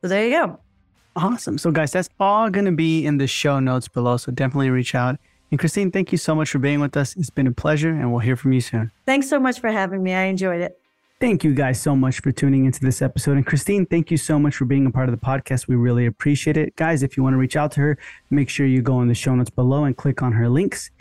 [0.00, 0.60] So there you go.
[1.16, 1.58] Awesome.
[1.58, 4.16] So, guys, that's all going to be in the show notes below.
[4.16, 5.18] So definitely reach out.
[5.50, 7.16] And Kristine, thank you so much for being with us.
[7.16, 8.92] It's been a pleasure, and we'll hear from you soon.
[9.06, 10.14] Thanks so much for having me.
[10.14, 10.78] I enjoyed it.
[11.20, 13.38] Thank you guys so much for tuning into this episode.
[13.38, 15.66] And Kristine, thank you so much for being a part of the podcast.
[15.66, 16.76] We really appreciate it.
[16.76, 17.98] Guys, if you want to reach out to her,
[18.30, 20.92] make sure you go in the show notes below and click on her links.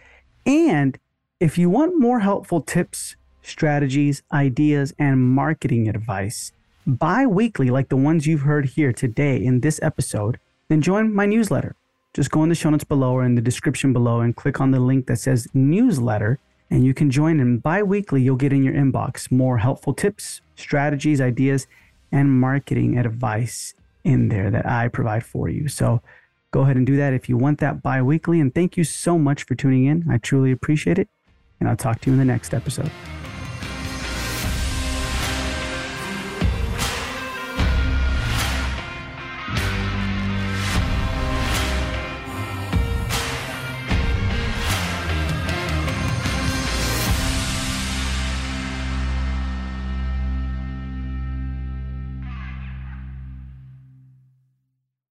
[0.48, 0.98] And
[1.40, 6.52] if you want more helpful tips, strategies, ideas, and marketing advice
[6.88, 11.26] bi weekly, like the ones you've heard here today in this episode, then join my
[11.26, 11.76] newsletter.
[12.14, 14.72] Just go in the show notes below or in the description below and click on
[14.72, 16.40] the link that says newsletter
[16.72, 17.40] and you can join.
[17.40, 21.68] And bi-weekly you'll get in your inbox more helpful tips strategies ideas
[22.12, 25.68] and marketing advice in there that i provide for you.
[25.68, 26.02] So
[26.50, 28.40] go ahead and do that if you want that bi-weekly.
[28.40, 30.06] And thank you so much for tuning in.
[30.10, 31.10] I truly appreciate it
[31.60, 32.92] and i'll talk to you in the next episode